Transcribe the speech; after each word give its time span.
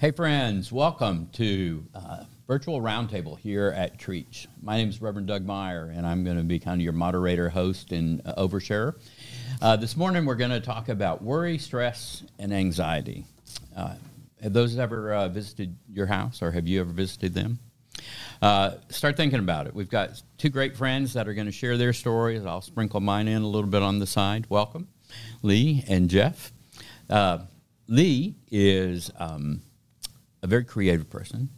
Hey, 0.00 0.12
friends, 0.12 0.70
welcome 0.70 1.28
to 1.32 1.84
uh, 1.92 2.22
Virtual 2.46 2.80
Roundtable 2.80 3.36
here 3.36 3.74
at 3.76 3.98
Treach. 3.98 4.46
My 4.62 4.76
name 4.76 4.90
is 4.90 5.02
Reverend 5.02 5.26
Doug 5.26 5.44
Meyer, 5.44 5.92
and 5.92 6.06
I'm 6.06 6.22
going 6.22 6.36
to 6.36 6.44
be 6.44 6.60
kind 6.60 6.80
of 6.80 6.84
your 6.84 6.92
moderator, 6.92 7.48
host, 7.48 7.90
and 7.90 8.22
uh, 8.24 8.36
oversharer. 8.36 8.94
Uh, 9.60 9.74
this 9.74 9.96
morning, 9.96 10.24
we're 10.24 10.36
going 10.36 10.52
to 10.52 10.60
talk 10.60 10.88
about 10.88 11.20
worry, 11.20 11.58
stress, 11.58 12.22
and 12.38 12.54
anxiety. 12.54 13.24
Uh, 13.76 13.96
have 14.40 14.52
those 14.52 14.78
ever 14.78 15.12
uh, 15.12 15.28
visited 15.30 15.74
your 15.92 16.06
house, 16.06 16.42
or 16.42 16.52
have 16.52 16.68
you 16.68 16.80
ever 16.80 16.92
visited 16.92 17.34
them? 17.34 17.58
Uh, 18.40 18.74
start 18.90 19.16
thinking 19.16 19.40
about 19.40 19.66
it. 19.66 19.74
We've 19.74 19.90
got 19.90 20.22
two 20.36 20.48
great 20.48 20.76
friends 20.76 21.14
that 21.14 21.26
are 21.26 21.34
going 21.34 21.46
to 21.48 21.52
share 21.52 21.76
their 21.76 21.92
stories. 21.92 22.46
I'll 22.46 22.60
sprinkle 22.60 23.00
mine 23.00 23.26
in 23.26 23.42
a 23.42 23.48
little 23.48 23.68
bit 23.68 23.82
on 23.82 23.98
the 23.98 24.06
side. 24.06 24.46
Welcome, 24.48 24.86
Lee 25.42 25.82
and 25.88 26.08
Jeff. 26.08 26.52
Lee 27.88 28.36
is. 28.48 29.10
Um, 29.18 29.62
a 30.42 30.46
very 30.46 30.64
creative 30.64 31.10
person. 31.10 31.48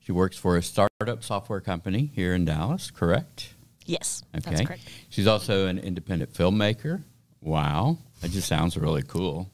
She 0.00 0.12
works 0.12 0.36
for 0.36 0.56
a 0.56 0.62
startup 0.62 1.22
software 1.22 1.60
company 1.60 2.10
here 2.14 2.34
in 2.34 2.44
Dallas, 2.44 2.90
correct? 2.90 3.54
Yes, 3.84 4.22
okay. 4.34 4.50
that's 4.50 4.66
correct. 4.66 4.82
She's 5.08 5.26
also 5.26 5.66
an 5.66 5.78
independent 5.78 6.32
filmmaker. 6.32 7.02
Wow, 7.40 7.98
that 8.20 8.30
just 8.30 8.48
sounds 8.48 8.76
really 8.76 9.02
cool. 9.02 9.50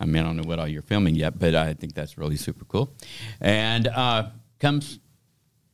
I 0.00 0.06
mean, 0.06 0.16
I 0.16 0.26
don't 0.26 0.36
know 0.36 0.42
what 0.44 0.58
all 0.58 0.68
you're 0.68 0.82
filming 0.82 1.14
yet, 1.14 1.38
but 1.38 1.54
I 1.54 1.74
think 1.74 1.94
that's 1.94 2.18
really 2.18 2.36
super 2.36 2.64
cool. 2.64 2.92
And 3.40 3.86
uh, 3.88 4.30
comes 4.58 4.98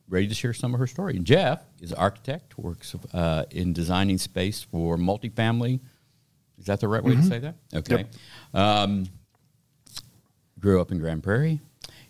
ready 0.07 0.27
to 0.27 0.35
share 0.35 0.53
some 0.53 0.73
of 0.73 0.79
her 0.79 0.87
story. 0.87 1.17
Jeff 1.19 1.63
is 1.79 1.91
an 1.91 1.97
architect, 1.97 2.57
works 2.57 2.95
uh, 3.13 3.45
in 3.49 3.73
designing 3.73 4.17
space 4.17 4.61
for 4.61 4.97
multifamily. 4.97 5.79
Is 6.59 6.65
that 6.65 6.79
the 6.79 6.87
right 6.87 7.03
way 7.03 7.13
mm-hmm. 7.13 7.21
to 7.21 7.27
say 7.27 7.39
that? 7.39 7.55
Okay. 7.73 8.05
Yep. 8.53 8.61
Um, 8.61 9.05
grew 10.59 10.79
up 10.79 10.91
in 10.91 10.99
Grand 10.99 11.23
Prairie, 11.23 11.59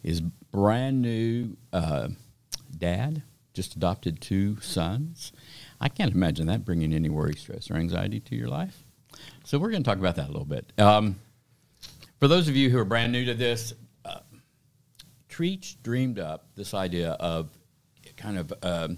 is 0.04 0.22
brand 0.22 1.02
new 1.02 1.58
uh, 1.72 2.10
dad, 2.78 3.24
just 3.54 3.76
adopted 3.76 4.22
two 4.22 4.60
sons. 4.62 5.32
I 5.80 5.90
can't 5.90 6.14
imagine 6.14 6.48
that 6.48 6.66
bringing 6.66 6.94
any 6.94 7.10
worry, 7.10 7.36
stress, 7.36 7.70
or 7.70 7.76
anxiety 7.76 8.20
to 8.22 8.36
your 8.36 8.48
life. 8.48 8.84
So 9.44 9.60
we're 9.60 9.72
going 9.72 9.84
to 9.84 9.90
talk 9.90 10.00
about 10.00 10.16
that 10.16 10.26
a 10.26 10.32
little 10.32 10.46
bit. 10.46 10.72
Um, 10.78 11.20
for 12.20 12.28
those 12.28 12.48
of 12.48 12.56
you 12.56 12.70
who 12.70 12.78
are 12.78 12.86
brand 12.86 13.12
new 13.12 13.26
to 13.26 13.34
this, 13.34 13.74
uh, 14.06 14.20
Treach 15.30 15.76
dreamed 15.84 16.20
up 16.20 16.48
this 16.56 16.74
idea 16.74 17.12
of 17.12 17.50
kind 18.16 18.38
of 18.38 18.54
um, 18.62 18.98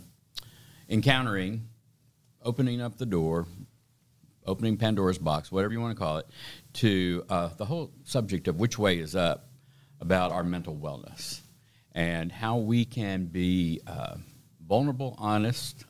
encountering, 0.90 1.68
opening 2.44 2.81
up 2.81 2.98
the 2.98 3.06
door, 3.06 3.48
opening 4.46 4.78
Pandora's 4.78 5.18
box, 5.18 5.52
whatever 5.52 5.74
you 5.74 5.80
want 5.80 5.96
to 5.96 6.00
call 6.00 6.18
it, 6.18 6.28
to 6.74 7.24
uh, 7.30 7.50
the 7.58 7.66
whole 7.66 7.92
subject 8.04 8.48
of 8.48 8.59
which 8.59 8.78
way 8.78 9.00
is 9.00 9.16
up 9.16 9.48
about 10.04 10.34
our 10.34 10.44
mental 10.44 10.76
wellness 10.76 11.40
and 11.94 12.30
how 12.30 12.58
we 12.58 12.84
can 12.84 13.26
be 13.26 13.80
uh, 13.88 14.18
vulnerable, 14.68 15.16
honest, 15.18 15.86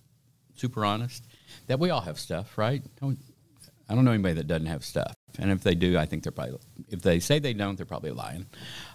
super 0.56 0.86
honest. 0.86 1.26
That 1.66 1.80
we 1.80 1.90
all 1.90 2.02
have 2.02 2.20
stuff, 2.20 2.56
right? 2.56 2.84
I 3.02 3.96
don't 3.96 4.06
know 4.06 4.12
anybody 4.12 4.36
that 4.36 4.46
doesn't 4.46 4.68
have 4.68 4.86
stuff. 4.86 5.16
And 5.40 5.52
if 5.52 5.64
they 5.64 5.74
do, 5.74 5.98
I 5.98 6.06
think 6.06 6.22
they're 6.22 6.32
probably, 6.32 6.60
if 6.90 7.02
they 7.02 7.20
say 7.20 7.40
they 7.40 7.54
don't, 7.54 7.76
they're 7.76 7.88
probably 7.88 8.12
lying. 8.12 8.46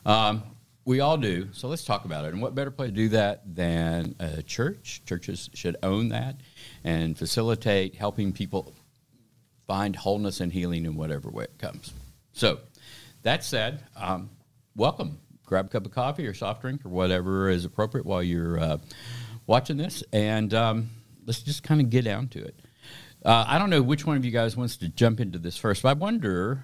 Um, 0.06 0.44
we 0.84 1.00
all 1.00 1.16
do. 1.16 1.48
So 1.52 1.66
let's 1.66 1.84
talk 1.84 2.04
about 2.04 2.24
it. 2.24 2.32
And 2.32 2.40
what 2.40 2.54
better 2.54 2.70
place 2.70 2.90
to 2.90 2.94
do 2.94 3.08
that 3.08 3.42
than 3.56 4.14
a 4.20 4.40
church? 4.44 5.02
Churches 5.04 5.50
should 5.52 5.76
own 5.82 6.10
that 6.10 6.36
and 6.84 7.18
facilitate 7.18 7.96
helping 7.96 8.32
people 8.32 8.72
find 9.66 9.96
wholeness 9.96 10.40
and 10.40 10.52
healing 10.52 10.86
in 10.86 10.94
whatever 10.94 11.28
way 11.28 11.44
it 11.44 11.58
comes. 11.58 11.92
So, 12.32 12.60
that 13.24 13.42
said, 13.42 13.84
um, 13.96 14.30
welcome. 14.78 15.18
Grab 15.44 15.66
a 15.66 15.68
cup 15.70 15.86
of 15.86 15.92
coffee 15.92 16.24
or 16.24 16.32
soft 16.32 16.62
drink 16.62 16.86
or 16.86 16.88
whatever 16.88 17.48
is 17.48 17.64
appropriate 17.64 18.06
while 18.06 18.22
you're 18.22 18.60
uh, 18.60 18.78
watching 19.48 19.76
this, 19.76 20.04
and 20.12 20.54
um, 20.54 20.90
let's 21.26 21.42
just 21.42 21.64
kind 21.64 21.80
of 21.80 21.90
get 21.90 22.04
down 22.04 22.28
to 22.28 22.44
it. 22.44 22.54
Uh, 23.24 23.44
I 23.48 23.58
don't 23.58 23.70
know 23.70 23.82
which 23.82 24.06
one 24.06 24.16
of 24.16 24.24
you 24.24 24.30
guys 24.30 24.56
wants 24.56 24.76
to 24.76 24.88
jump 24.88 25.18
into 25.18 25.36
this 25.36 25.56
first, 25.56 25.82
but 25.82 25.88
I 25.88 25.92
wonder, 25.94 26.62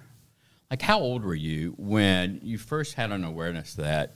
like, 0.71 0.81
how 0.81 0.99
old 0.99 1.25
were 1.25 1.35
you 1.35 1.73
when 1.77 2.39
you 2.41 2.57
first 2.57 2.93
had 2.93 3.11
an 3.11 3.25
awareness 3.25 3.73
that, 3.73 4.15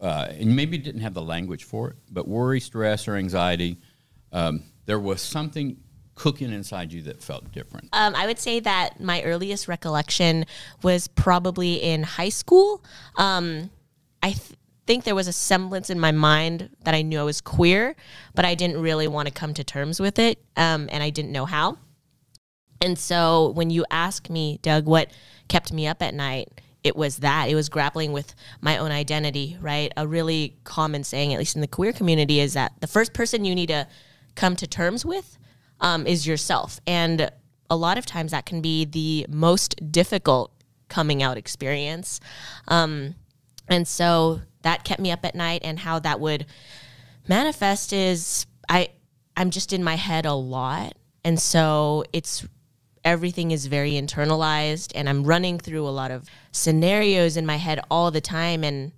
uh, 0.00 0.28
and 0.30 0.56
maybe 0.56 0.78
didn't 0.78 1.02
have 1.02 1.12
the 1.12 1.20
language 1.20 1.64
for 1.64 1.90
it, 1.90 1.96
but 2.10 2.26
worry, 2.26 2.58
stress, 2.58 3.06
or 3.06 3.16
anxiety, 3.16 3.76
um, 4.32 4.62
there 4.86 4.98
was 4.98 5.20
something 5.20 5.76
cooking 6.16 6.52
inside 6.52 6.92
you 6.92 7.02
that 7.02 7.22
felt 7.22 7.52
different? 7.52 7.88
Um, 7.92 8.16
I 8.16 8.26
would 8.26 8.40
say 8.40 8.58
that 8.60 9.00
my 9.00 9.22
earliest 9.22 9.68
recollection 9.68 10.46
was 10.82 11.06
probably 11.06 11.74
in 11.74 12.02
high 12.02 12.30
school. 12.30 12.82
Um, 13.16 13.70
I 14.22 14.32
th- 14.32 14.58
think 14.86 15.04
there 15.04 15.14
was 15.14 15.28
a 15.28 15.32
semblance 15.32 15.90
in 15.90 16.00
my 16.00 16.10
mind 16.10 16.70
that 16.84 16.94
I 16.94 17.02
knew 17.02 17.20
I 17.20 17.22
was 17.22 17.40
queer, 17.40 17.94
but 18.34 18.44
I 18.44 18.54
didn't 18.54 18.80
really 18.80 19.06
want 19.06 19.28
to 19.28 19.34
come 19.34 19.54
to 19.54 19.62
terms 19.62 20.00
with 20.00 20.18
it, 20.18 20.42
um, 20.56 20.88
and 20.90 21.02
I 21.02 21.10
didn't 21.10 21.32
know 21.32 21.44
how. 21.44 21.78
And 22.80 22.98
so 22.98 23.50
when 23.50 23.70
you 23.70 23.84
ask 23.90 24.28
me, 24.28 24.58
Doug, 24.62 24.86
what 24.86 25.10
kept 25.48 25.72
me 25.72 25.86
up 25.86 26.02
at 26.02 26.14
night, 26.14 26.60
it 26.82 26.96
was 26.96 27.18
that. 27.18 27.48
It 27.48 27.54
was 27.54 27.68
grappling 27.68 28.12
with 28.12 28.34
my 28.60 28.78
own 28.78 28.92
identity, 28.92 29.56
right? 29.60 29.92
A 29.96 30.06
really 30.06 30.56
common 30.64 31.04
saying, 31.04 31.32
at 31.32 31.38
least 31.38 31.56
in 31.56 31.60
the 31.60 31.66
queer 31.66 31.92
community, 31.92 32.40
is 32.40 32.54
that 32.54 32.72
the 32.80 32.86
first 32.86 33.12
person 33.12 33.44
you 33.44 33.54
need 33.54 33.68
to 33.68 33.88
come 34.34 34.54
to 34.56 34.66
terms 34.66 35.04
with 35.04 35.36
um, 35.80 36.06
is 36.06 36.26
yourself. 36.26 36.80
And 36.86 37.30
a 37.68 37.76
lot 37.76 37.98
of 37.98 38.06
times 38.06 38.30
that 38.30 38.46
can 38.46 38.60
be 38.60 38.84
the 38.84 39.26
most 39.28 39.92
difficult 39.92 40.52
coming 40.88 41.22
out 41.22 41.36
experience. 41.36 42.20
Um, 42.68 43.14
and 43.68 43.86
so 43.86 44.42
that 44.62 44.84
kept 44.84 45.00
me 45.00 45.10
up 45.10 45.24
at 45.24 45.34
night 45.34 45.62
and 45.64 45.78
how 45.80 45.98
that 46.00 46.20
would 46.20 46.46
manifest 47.28 47.92
is 47.92 48.46
I 48.68 48.90
I'm 49.36 49.50
just 49.50 49.72
in 49.72 49.84
my 49.84 49.96
head 49.96 50.24
a 50.24 50.32
lot. 50.32 50.94
And 51.24 51.40
so 51.40 52.04
it's 52.12 52.46
everything 53.04 53.50
is 53.50 53.66
very 53.66 53.92
internalized 53.92 54.92
and 54.94 55.08
I'm 55.08 55.24
running 55.24 55.58
through 55.58 55.86
a 55.86 55.90
lot 55.90 56.10
of 56.10 56.28
scenarios 56.52 57.36
in 57.36 57.46
my 57.46 57.56
head 57.56 57.80
all 57.90 58.10
the 58.10 58.20
time 58.20 58.64
and 58.64 58.92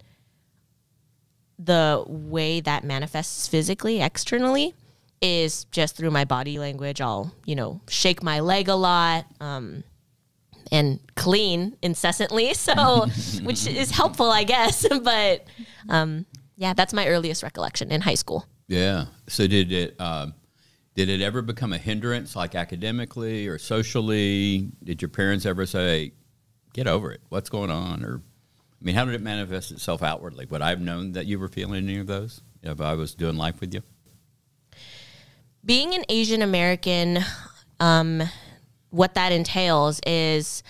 the 1.58 2.04
way 2.06 2.60
that 2.60 2.84
manifests 2.84 3.48
physically 3.48 4.00
externally 4.00 4.74
is 5.20 5.64
just 5.64 5.96
through 5.96 6.10
my 6.10 6.24
body 6.24 6.58
language. 6.58 7.00
I'll, 7.00 7.34
you 7.44 7.54
know, 7.54 7.80
shake 7.88 8.22
my 8.22 8.40
leg 8.40 8.68
a 8.68 8.74
lot 8.74 9.26
um, 9.40 9.82
and 10.70 11.00
clean 11.16 11.76
incessantly. 11.82 12.54
So, 12.54 13.06
which 13.42 13.66
is 13.66 13.90
helpful, 13.90 14.30
I 14.30 14.44
guess. 14.44 14.86
but 15.02 15.44
um, 15.88 16.26
yeah, 16.56 16.74
that's 16.74 16.92
my 16.92 17.06
earliest 17.08 17.42
recollection 17.42 17.90
in 17.90 18.00
high 18.00 18.14
school. 18.14 18.46
Yeah. 18.66 19.06
So, 19.28 19.46
did 19.46 19.72
it. 19.72 19.96
Uh, 19.98 20.28
did 20.94 21.08
it 21.08 21.20
ever 21.20 21.42
become 21.42 21.72
a 21.72 21.78
hindrance, 21.78 22.34
like 22.34 22.56
academically 22.56 23.46
or 23.46 23.56
socially? 23.56 24.68
Did 24.82 25.00
your 25.00 25.08
parents 25.08 25.46
ever 25.46 25.64
say, 25.64 26.12
"Get 26.72 26.88
over 26.88 27.12
it. 27.12 27.20
What's 27.28 27.48
going 27.48 27.70
on?" 27.70 28.04
Or, 28.04 28.20
I 28.20 28.84
mean, 28.84 28.96
how 28.96 29.04
did 29.04 29.14
it 29.14 29.22
manifest 29.22 29.70
itself 29.70 30.02
outwardly? 30.02 30.46
Would 30.46 30.60
I've 30.60 30.80
known 30.80 31.12
that 31.12 31.26
you 31.26 31.38
were 31.38 31.46
feeling 31.46 31.84
any 31.84 31.98
of 31.98 32.08
those 32.08 32.40
if 32.64 32.80
I 32.80 32.94
was 32.94 33.14
doing 33.14 33.36
life 33.36 33.60
with 33.60 33.74
you? 33.74 33.82
Being 35.68 35.94
an 35.94 36.02
Asian 36.08 36.40
American, 36.40 37.18
um, 37.78 38.22
what 38.88 39.14
that 39.14 39.32
entails 39.32 40.00
is 40.06 40.62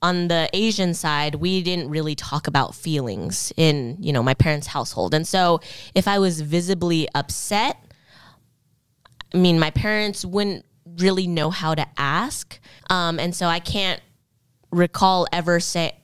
on 0.00 0.28
the 0.28 0.48
Asian 0.52 0.94
side, 0.94 1.34
we 1.34 1.62
didn't 1.62 1.90
really 1.90 2.14
talk 2.14 2.46
about 2.46 2.76
feelings 2.76 3.52
in, 3.56 3.96
you 3.98 4.12
know, 4.12 4.22
my 4.22 4.34
parents' 4.34 4.68
household. 4.68 5.14
And 5.14 5.26
so 5.26 5.60
if 5.96 6.06
I 6.06 6.20
was 6.20 6.40
visibly 6.40 7.08
upset, 7.12 7.76
I 9.34 9.38
mean, 9.38 9.58
my 9.58 9.70
parents 9.70 10.24
wouldn't 10.24 10.64
really 10.98 11.26
know 11.26 11.50
how 11.50 11.74
to 11.74 11.84
ask. 11.98 12.60
Um, 12.90 13.18
and 13.18 13.34
so 13.34 13.46
I 13.46 13.58
can't 13.58 14.00
recall 14.70 15.26
ever 15.32 15.58
say, 15.58 15.96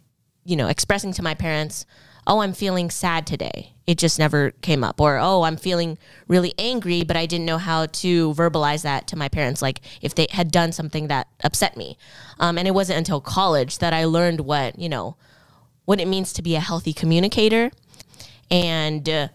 you 0.45 0.57
know, 0.57 0.67
expressing 0.67 1.13
to 1.13 1.23
my 1.23 1.35
parents, 1.35 1.87
oh, 2.27 2.41
I'm 2.41 2.53
feeling 2.53 2.91
sad 2.91 3.27
today. 3.27 3.73
It 3.87 3.99
just 3.99 4.19
never 4.19 4.53
came 4.63 4.85
up. 4.85 5.01
Or, 5.01 5.19
oh, 5.19 5.43
I'm 5.43 5.57
feeling 5.57 5.99
really 6.29 6.55
angry, 6.59 7.03
but 7.03 7.17
I 7.17 7.27
didn't 7.27 7.47
know 7.47 7.59
how 7.59 7.87
to 7.87 8.35
verbalize 8.35 8.83
that 8.83 9.07
to 9.09 9.17
my 9.17 9.29
parents, 9.29 9.63
like 9.63 9.81
if 10.01 10.15
they 10.15 10.27
had 10.31 10.51
done 10.51 10.73
something 10.73 11.09
that 11.09 11.29
upset 11.43 11.77
me. 11.77 11.99
Um, 12.39 12.59
and 12.59 12.69
it 12.69 12.73
wasn't 12.73 12.99
until 12.99 13.21
college 13.21 13.79
that 13.79 13.93
I 13.93 14.05
learned 14.05 14.41
what, 14.43 14.79
you 14.79 14.89
know, 14.89 15.17
what 15.87 16.01
it 16.01 16.07
means 16.07 16.33
to 16.35 16.43
be 16.43 16.55
a 16.55 16.61
healthy 16.61 16.93
communicator. 16.93 17.71
And 18.51 19.09
uh, 19.09 19.29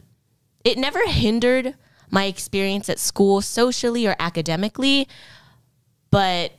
it 0.63 0.77
never 0.77 1.05
hindered 1.07 1.75
my 2.11 2.25
experience 2.25 2.87
at 2.87 2.99
school 2.99 3.41
socially 3.41 4.07
or 4.07 4.15
academically, 4.19 5.07
but, 6.11 6.53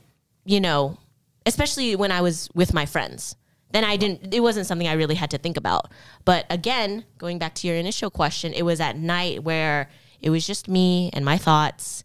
you 0.45 0.59
know, 0.59 0.99
especially 1.45 1.95
when 1.95 2.11
I 2.11 2.21
was 2.21 2.49
with 2.53 2.73
my 2.73 2.85
friends 2.85 3.36
then 3.71 3.83
I 3.83 3.97
didn't, 3.97 4.33
it 4.33 4.39
wasn't 4.39 4.65
something 4.65 4.87
I 4.87 4.93
really 4.93 5.15
had 5.15 5.31
to 5.31 5.37
think 5.37 5.57
about. 5.57 5.91
But 6.25 6.45
again, 6.49 7.03
going 7.17 7.39
back 7.39 7.53
to 7.55 7.67
your 7.67 7.75
initial 7.75 8.09
question, 8.09 8.53
it 8.53 8.63
was 8.63 8.79
at 8.79 8.97
night 8.97 9.43
where 9.43 9.89
it 10.21 10.29
was 10.29 10.47
just 10.47 10.67
me 10.67 11.09
and 11.13 11.23
my 11.25 11.37
thoughts, 11.37 12.03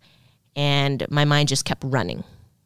and 0.55 1.07
my 1.09 1.25
mind 1.25 1.49
just 1.49 1.65
kept 1.65 1.83
running. 1.85 2.25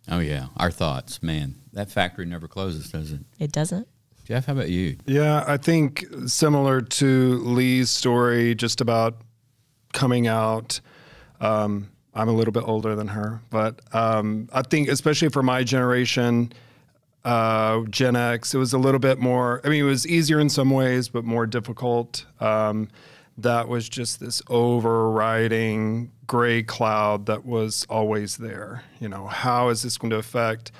Oh, 0.08 0.20
yeah. 0.20 0.46
Our 0.56 0.70
thoughts, 0.70 1.22
man. 1.22 1.56
That 1.72 1.90
factory 1.90 2.26
never 2.26 2.48
closes, 2.48 2.90
does 2.90 3.12
it? 3.12 3.20
It 3.38 3.52
doesn't. 3.52 3.87
Jeff, 4.25 4.46
how 4.46 4.54
about 4.54 4.70
you? 4.70 4.96
Yeah, 5.06 5.44
I 5.46 5.56
think 5.56 6.04
similar 6.26 6.81
to 6.81 7.38
Lee's 7.38 7.90
story, 7.90 8.56
just 8.56 8.81
about 8.81 9.20
coming 9.92 10.26
out. 10.26 10.81
Um, 11.40 11.90
I'm 12.12 12.28
a 12.28 12.32
little 12.32 12.52
bit 12.52 12.64
older 12.66 12.96
than 12.96 13.08
her, 13.08 13.40
but 13.50 13.81
um, 13.94 14.49
I 14.52 14.62
think, 14.62 14.88
especially 14.88 15.28
for 15.28 15.42
my 15.42 15.62
generation, 15.62 16.52
uh, 17.26 17.82
Gen 17.90 18.14
X, 18.14 18.55
it 18.55 18.58
was 18.58 18.73
a 18.73 18.78
little 18.78 19.00
bit 19.00 19.19
more. 19.19 19.61
I 19.64 19.69
mean, 19.69 19.81
it 19.81 19.88
was 19.88 20.06
easier 20.06 20.38
in 20.38 20.49
some 20.49 20.70
ways, 20.70 21.08
but 21.08 21.25
more 21.25 21.44
difficult. 21.44 22.25
Um, 22.38 22.88
that 23.37 23.69
was 23.69 23.88
just 23.88 24.20
this 24.20 24.40
overriding 24.49 26.12
gray 26.28 26.62
cloud 26.62 27.26
that 27.26 27.44
was 27.44 27.84
always 27.90 28.37
there. 28.37 28.84
You 29.00 29.08
know, 29.08 29.26
how 29.26 29.70
is 29.70 29.82
this 29.82 29.99
going 29.99 30.12
to 30.12 30.17
affect 30.17 30.70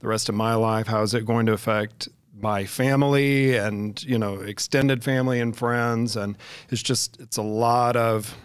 the 0.00 0.06
rest 0.06 0.28
of 0.28 0.34
my 0.34 0.54
life? 0.54 0.86
How 0.86 1.00
is 1.00 1.14
it 1.14 1.24
going 1.24 1.46
to 1.46 1.52
affect 1.52 2.10
my 2.38 2.66
family 2.66 3.56
and 3.56 4.02
you 4.04 4.18
know 4.18 4.40
extended 4.40 5.02
family 5.02 5.40
and 5.40 5.56
friends? 5.56 6.16
And 6.16 6.36
it's 6.68 6.82
just 6.82 7.18
it's 7.18 7.38
a 7.38 7.42
lot 7.42 7.96
of 7.96 8.36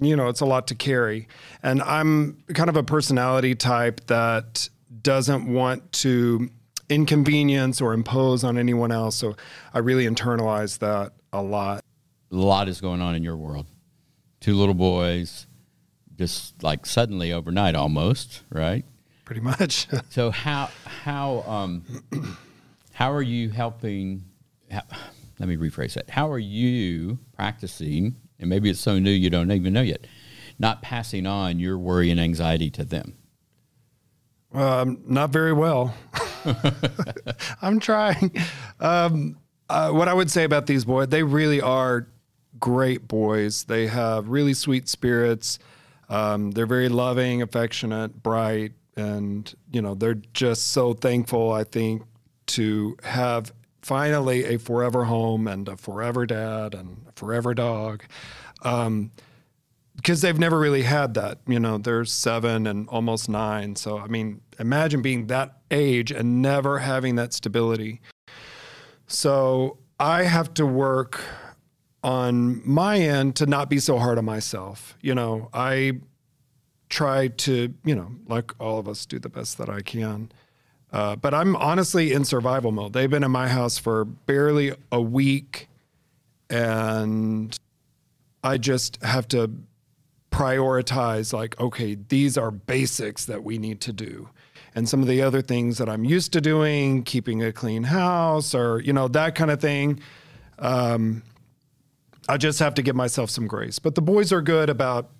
you 0.00 0.16
know 0.16 0.28
it's 0.28 0.40
a 0.40 0.46
lot 0.46 0.66
to 0.68 0.74
carry. 0.74 1.28
And 1.62 1.82
I'm 1.82 2.42
kind 2.54 2.70
of 2.70 2.76
a 2.76 2.82
personality 2.82 3.54
type 3.54 4.06
that 4.06 4.70
doesn't 5.02 5.52
want 5.52 5.92
to 5.92 6.48
inconvenience 6.88 7.80
or 7.80 7.92
impose 7.92 8.44
on 8.44 8.58
anyone 8.58 8.92
else. 8.92 9.16
So 9.16 9.36
I 9.74 9.78
really 9.78 10.06
internalize 10.06 10.78
that 10.78 11.12
a 11.32 11.42
lot 11.42 11.84
a 12.30 12.36
lot 12.36 12.68
is 12.68 12.80
going 12.80 13.00
on 13.00 13.14
in 13.14 13.22
your 13.22 13.36
world. 13.36 13.66
Two 14.40 14.54
little 14.54 14.74
boys, 14.74 15.46
just 16.16 16.62
like 16.62 16.86
suddenly 16.86 17.32
overnight, 17.32 17.74
almost 17.74 18.42
right. 18.50 18.84
Pretty 19.24 19.40
much. 19.40 19.88
so 20.10 20.30
how 20.30 20.70
how 20.84 21.42
um, 21.42 21.84
how 22.92 23.12
are 23.12 23.22
you 23.22 23.50
helping? 23.50 24.24
How, 24.70 24.82
let 25.38 25.48
me 25.48 25.56
rephrase 25.56 25.94
that. 25.94 26.10
How 26.10 26.30
are 26.30 26.38
you 26.38 27.18
practicing? 27.34 28.16
And 28.40 28.48
maybe 28.48 28.70
it's 28.70 28.80
so 28.80 28.98
new 28.98 29.10
you 29.10 29.30
don't 29.30 29.50
even 29.50 29.72
know 29.72 29.82
yet. 29.82 30.06
Not 30.58 30.82
passing 30.82 31.26
on 31.26 31.58
your 31.58 31.78
worry 31.78 32.10
and 32.10 32.20
anxiety 32.20 32.70
to 32.70 32.84
them. 32.84 33.16
Um, 34.52 35.02
not 35.06 35.30
very 35.30 35.52
well. 35.52 35.94
I'm 37.62 37.80
trying. 37.80 38.32
Um, 38.80 39.38
uh, 39.68 39.90
what 39.90 40.08
I 40.08 40.14
would 40.14 40.30
say 40.30 40.44
about 40.44 40.66
these 40.66 40.84
boys, 40.84 41.08
they 41.08 41.22
really 41.22 41.60
are 41.60 42.08
great 42.58 43.06
boys. 43.06 43.64
They 43.64 43.86
have 43.86 44.28
really 44.28 44.54
sweet 44.54 44.88
spirits. 44.88 45.58
Um, 46.08 46.52
they're 46.52 46.66
very 46.66 46.88
loving, 46.88 47.42
affectionate, 47.42 48.22
bright, 48.22 48.72
and 48.96 49.52
you 49.70 49.82
know 49.82 49.94
they're 49.94 50.20
just 50.32 50.68
so 50.68 50.94
thankful. 50.94 51.52
I 51.52 51.64
think 51.64 52.02
to 52.48 52.96
have 53.02 53.52
finally 53.82 54.44
a 54.44 54.58
forever 54.58 55.04
home 55.04 55.46
and 55.46 55.68
a 55.68 55.76
forever 55.76 56.26
dad 56.26 56.74
and 56.74 57.06
a 57.08 57.12
forever 57.12 57.54
dog. 57.54 58.04
Um, 58.62 59.12
because 59.98 60.20
they've 60.20 60.38
never 60.38 60.58
really 60.60 60.82
had 60.82 61.14
that. 61.14 61.38
You 61.46 61.58
know, 61.58 61.76
they're 61.76 62.04
seven 62.04 62.68
and 62.68 62.88
almost 62.88 63.28
nine. 63.28 63.74
So, 63.74 63.98
I 63.98 64.06
mean, 64.06 64.40
imagine 64.60 65.02
being 65.02 65.26
that 65.26 65.58
age 65.72 66.12
and 66.12 66.40
never 66.40 66.78
having 66.78 67.16
that 67.16 67.32
stability. 67.32 68.00
So, 69.08 69.78
I 69.98 70.22
have 70.22 70.54
to 70.54 70.64
work 70.64 71.20
on 72.04 72.62
my 72.64 72.98
end 72.98 73.34
to 73.36 73.46
not 73.46 73.68
be 73.68 73.80
so 73.80 73.98
hard 73.98 74.18
on 74.18 74.24
myself. 74.24 74.96
You 75.00 75.16
know, 75.16 75.50
I 75.52 75.94
try 76.88 77.28
to, 77.28 77.74
you 77.84 77.94
know, 77.96 78.12
like 78.28 78.52
all 78.60 78.78
of 78.78 78.88
us, 78.88 79.04
do 79.04 79.18
the 79.18 79.28
best 79.28 79.58
that 79.58 79.68
I 79.68 79.80
can. 79.80 80.30
Uh, 80.92 81.16
but 81.16 81.34
I'm 81.34 81.56
honestly 81.56 82.12
in 82.12 82.24
survival 82.24 82.70
mode. 82.70 82.92
They've 82.92 83.10
been 83.10 83.24
in 83.24 83.32
my 83.32 83.48
house 83.48 83.76
for 83.76 84.04
barely 84.04 84.72
a 84.92 85.02
week, 85.02 85.68
and 86.48 87.58
I 88.44 88.56
just 88.56 89.02
have 89.02 89.26
to 89.28 89.50
prioritize 90.30 91.32
like, 91.32 91.58
okay, 91.60 91.96
these 92.08 92.36
are 92.36 92.50
basics 92.50 93.24
that 93.26 93.42
we 93.44 93.58
need 93.58 93.80
to 93.82 93.92
do. 93.92 94.28
And 94.74 94.88
some 94.88 95.00
of 95.00 95.08
the 95.08 95.22
other 95.22 95.42
things 95.42 95.78
that 95.78 95.88
I'm 95.88 96.04
used 96.04 96.32
to 96.34 96.40
doing, 96.40 97.02
keeping 97.02 97.42
a 97.42 97.52
clean 97.52 97.84
house 97.84 98.54
or, 98.54 98.80
you 98.80 98.92
know, 98.92 99.08
that 99.08 99.34
kind 99.34 99.50
of 99.50 99.60
thing. 99.60 100.00
Um, 100.58 101.22
I 102.28 102.36
just 102.36 102.58
have 102.58 102.74
to 102.74 102.82
give 102.82 102.94
myself 102.94 103.30
some 103.30 103.46
grace. 103.46 103.78
But 103.78 103.94
the 103.94 104.02
boys 104.02 104.32
are 104.32 104.42
good 104.42 104.68
about, 104.68 105.10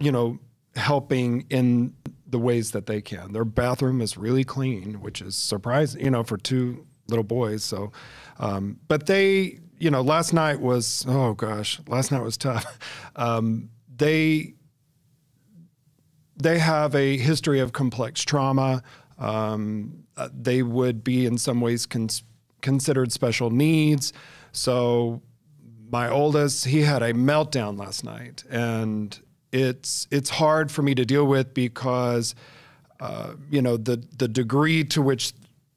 you 0.00 0.10
know, 0.10 0.38
helping 0.74 1.46
in 1.50 1.94
the 2.26 2.38
ways 2.38 2.72
that 2.72 2.86
they 2.86 3.00
can. 3.00 3.32
Their 3.32 3.44
bathroom 3.44 4.00
is 4.00 4.16
really 4.16 4.44
clean, 4.44 5.00
which 5.00 5.20
is 5.20 5.36
surprising, 5.36 6.04
you 6.04 6.10
know, 6.10 6.24
for 6.24 6.36
two 6.36 6.86
little 7.08 7.24
boys. 7.24 7.62
So, 7.62 7.92
um, 8.38 8.80
but 8.88 9.06
they, 9.06 9.60
you 9.78 9.90
know, 9.90 10.00
last 10.00 10.32
night 10.32 10.60
was, 10.60 11.04
oh 11.06 11.34
gosh, 11.34 11.78
last 11.86 12.10
night 12.10 12.22
was 12.22 12.36
tough. 12.36 12.78
Um, 13.18 13.70
they, 13.96 14.54
they 16.36 16.58
have 16.58 16.94
a 16.94 17.16
history 17.16 17.60
of 17.60 17.72
complex 17.72 18.22
trauma. 18.24 18.82
Um, 19.18 20.04
uh, 20.16 20.28
they 20.32 20.62
would 20.62 21.02
be 21.04 21.26
in 21.26 21.38
some 21.38 21.60
ways 21.60 21.86
cons- 21.86 22.22
considered 22.60 23.12
special 23.12 23.50
needs. 23.50 24.12
So 24.52 25.22
my 25.90 26.08
oldest, 26.08 26.66
he 26.66 26.82
had 26.82 27.02
a 27.02 27.12
meltdown 27.12 27.78
last 27.78 28.04
night, 28.04 28.44
and 28.50 29.18
it's 29.52 30.06
it's 30.10 30.30
hard 30.30 30.70
for 30.70 30.82
me 30.82 30.94
to 30.94 31.04
deal 31.04 31.26
with 31.26 31.54
because 31.54 32.34
uh, 33.00 33.34
you 33.50 33.62
know 33.62 33.76
the 33.76 34.02
the 34.18 34.28
degree 34.28 34.84
to 34.84 35.02
which 35.02 35.32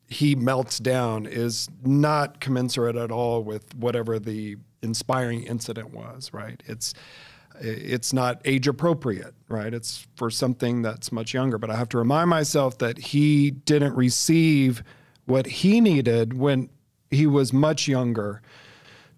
he 0.07 0.35
melts 0.35 0.79
down 0.79 1.27
is 1.27 1.69
not 1.83 2.39
commensurate 2.39 2.95
at 2.95 3.11
all 3.11 3.43
with 3.43 3.75
whatever 3.75 4.17
the 4.17 4.57
inspiring 4.81 5.43
incident 5.43 5.93
was. 5.93 6.33
Right? 6.33 6.61
It's 6.65 6.93
it's 7.59 8.13
not 8.13 8.41
age 8.45 8.67
appropriate, 8.67 9.33
right? 9.47 9.73
It's 9.73 10.07
for 10.15 10.29
something 10.29 10.81
that's 10.81 11.11
much 11.11 11.33
younger. 11.33 11.57
But 11.57 11.69
I 11.69 11.75
have 11.75 11.89
to 11.89 11.97
remind 11.97 12.29
myself 12.29 12.77
that 12.79 12.97
he 12.97 13.51
didn't 13.51 13.95
receive 13.95 14.83
what 15.25 15.45
he 15.45 15.81
needed 15.81 16.33
when 16.33 16.69
he 17.11 17.27
was 17.27 17.53
much 17.53 17.87
younger 17.87 18.41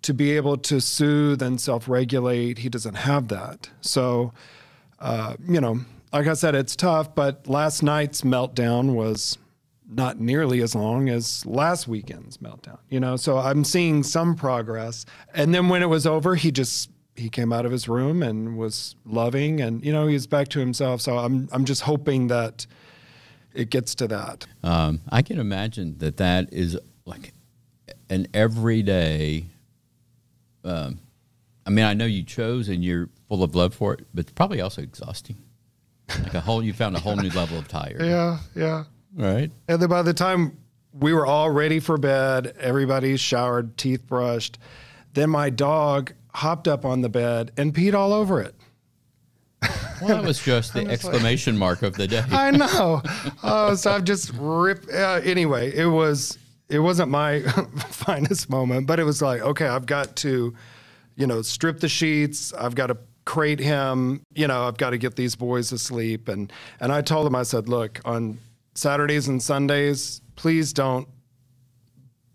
to 0.02 0.14
be 0.14 0.32
able 0.32 0.58
to 0.58 0.82
soothe 0.82 1.42
and 1.42 1.60
self 1.60 1.88
regulate. 1.88 2.60
He 2.60 2.70
doesn't 2.70 2.96
have 2.96 3.28
that. 3.30 3.70
So, 3.82 4.34
uh, 5.00 5.36
you 5.48 5.62
know, 5.62 5.82
like 6.12 6.28
I 6.28 6.34
said, 6.34 6.56
it's 6.56 6.76
tough, 6.76 7.16
but 7.16 7.48
last 7.48 7.84
night's 7.84 8.22
meltdown 8.22 8.94
was 8.94 9.38
not 9.90 10.20
nearly 10.20 10.62
as 10.62 10.74
long 10.74 11.10
as 11.10 11.46
last 11.46 11.88
weekend's 11.88 12.38
meltdown, 12.38 12.80
you 12.90 13.00
know? 13.00 13.18
So 13.18 13.38
I'm 13.38 13.64
seeing 13.64 14.04
some 14.04 14.36
progress. 14.36 15.06
And 15.34 15.54
then 15.54 15.70
when 15.70 15.82
it 15.82 15.88
was 15.88 16.08
over, 16.08 16.36
he 16.36 16.52
just, 16.52 16.90
he 17.22 17.30
came 17.30 17.54
out 17.54 17.66
of 17.66 17.72
his 17.72 17.88
room 17.88 18.24
and 18.24 18.58
was 18.58 18.96
loving 19.06 19.62
and, 19.62 19.84
you 19.86 19.94
know, 19.94 20.08
he's 20.08 20.28
back 20.28 20.48
to 20.50 20.60
himself. 20.60 21.02
So 21.02 21.18
I'm, 21.18 21.48
I'm 21.52 21.66
just 21.66 21.82
hoping 21.82 22.28
that 22.28 22.66
it 23.54 23.70
gets 23.70 23.96
to 23.96 24.08
that. 24.08 24.48
Um, 24.64 25.02
I 25.10 25.22
can 25.22 25.40
imagine 25.40 25.98
that 26.00 26.18
that 26.18 26.52
is 26.52 26.78
like 27.06 27.34
an 28.10 28.28
everyday 28.34 29.46
um, 30.64 31.00
I 31.66 31.70
mean, 31.70 31.86
I 31.86 31.94
know 31.94 32.06
you 32.06 32.24
chose 32.24 32.70
and 32.70 32.84
you're 32.84 33.10
full 33.28 33.44
of 33.44 33.56
love 33.56 33.74
for 33.74 33.94
it, 33.94 34.06
but 34.14 34.22
it's 34.22 34.32
probably 34.32 34.62
also 34.62 34.82
exhausting. 34.82 35.38
Like 36.10 36.34
a 36.34 36.42
whole, 36.42 36.64
you 36.64 36.74
found 36.74 36.96
a 36.96 37.00
whole 37.00 37.16
new 37.16 37.30
level 37.30 37.58
of 37.58 37.68
tired. 37.68 38.02
Yeah, 38.06 38.40
yeah. 38.56 38.84
Right. 39.16 39.52
And 39.68 39.82
then 39.82 39.90
by 39.90 40.02
the 40.02 40.14
time 40.14 40.58
we 40.94 41.14
were 41.14 41.26
all 41.26 41.50
ready 41.50 41.80
for 41.80 41.98
bed, 41.98 42.54
everybody 42.60 43.16
showered, 43.18 43.78
teeth 43.78 44.06
brushed, 44.08 44.58
then 45.14 45.30
my 45.30 45.50
dog 45.50 46.14
hopped 46.34 46.68
up 46.68 46.86
on 46.86 47.02
the 47.02 47.10
bed 47.10 47.52
and 47.58 47.74
peed 47.74 47.94
all 47.94 48.14
over 48.14 48.42
it. 48.42 48.56
Well, 50.02 50.18
that 50.18 50.24
was 50.24 50.42
just 50.42 50.74
the 50.74 50.88
exclamation 50.90 51.56
like, 51.56 51.60
mark 51.60 51.82
of 51.84 51.96
the 51.96 52.08
day. 52.08 52.24
I 52.32 52.52
know. 52.52 53.02
Oh, 53.44 53.76
so 53.76 53.92
I've 53.92 54.04
just 54.04 54.32
ripped. 54.36 54.90
Uh, 54.90 55.22
anyway, 55.24 55.72
it 55.76 55.86
was 55.86 56.38
it 56.70 56.80
wasn't 56.80 57.12
my 57.12 57.42
finest 57.90 58.50
moment, 58.50 58.88
but 58.88 59.00
it 59.00 59.04
was 59.04 59.22
like, 59.22 59.42
okay, 59.42 59.68
I've 59.68 59.86
got 59.86 60.16
to, 60.18 60.56
you 61.16 61.28
know, 61.28 61.42
strip 61.42 61.80
the 61.80 61.90
sheets. 61.90 62.54
I've 62.54 62.76
got 62.76 62.88
to 62.88 62.98
crate 63.26 63.60
him. 63.60 64.24
You 64.34 64.48
know, 64.48 64.68
I've 64.68 64.78
got 64.78 64.92
to 64.92 64.98
get 64.98 65.16
these 65.16 65.36
boys 65.36 65.72
asleep. 65.72 66.28
And 66.28 66.52
and 66.80 66.92
I 66.92 67.02
told 67.02 67.28
him, 67.28 67.36
I 67.36 67.44
said, 67.44 67.70
look, 67.70 68.00
on 68.06 68.40
Saturdays 68.74 69.28
and 69.28 69.42
Sundays, 69.42 70.22
please 70.36 70.74
don't 70.74 71.08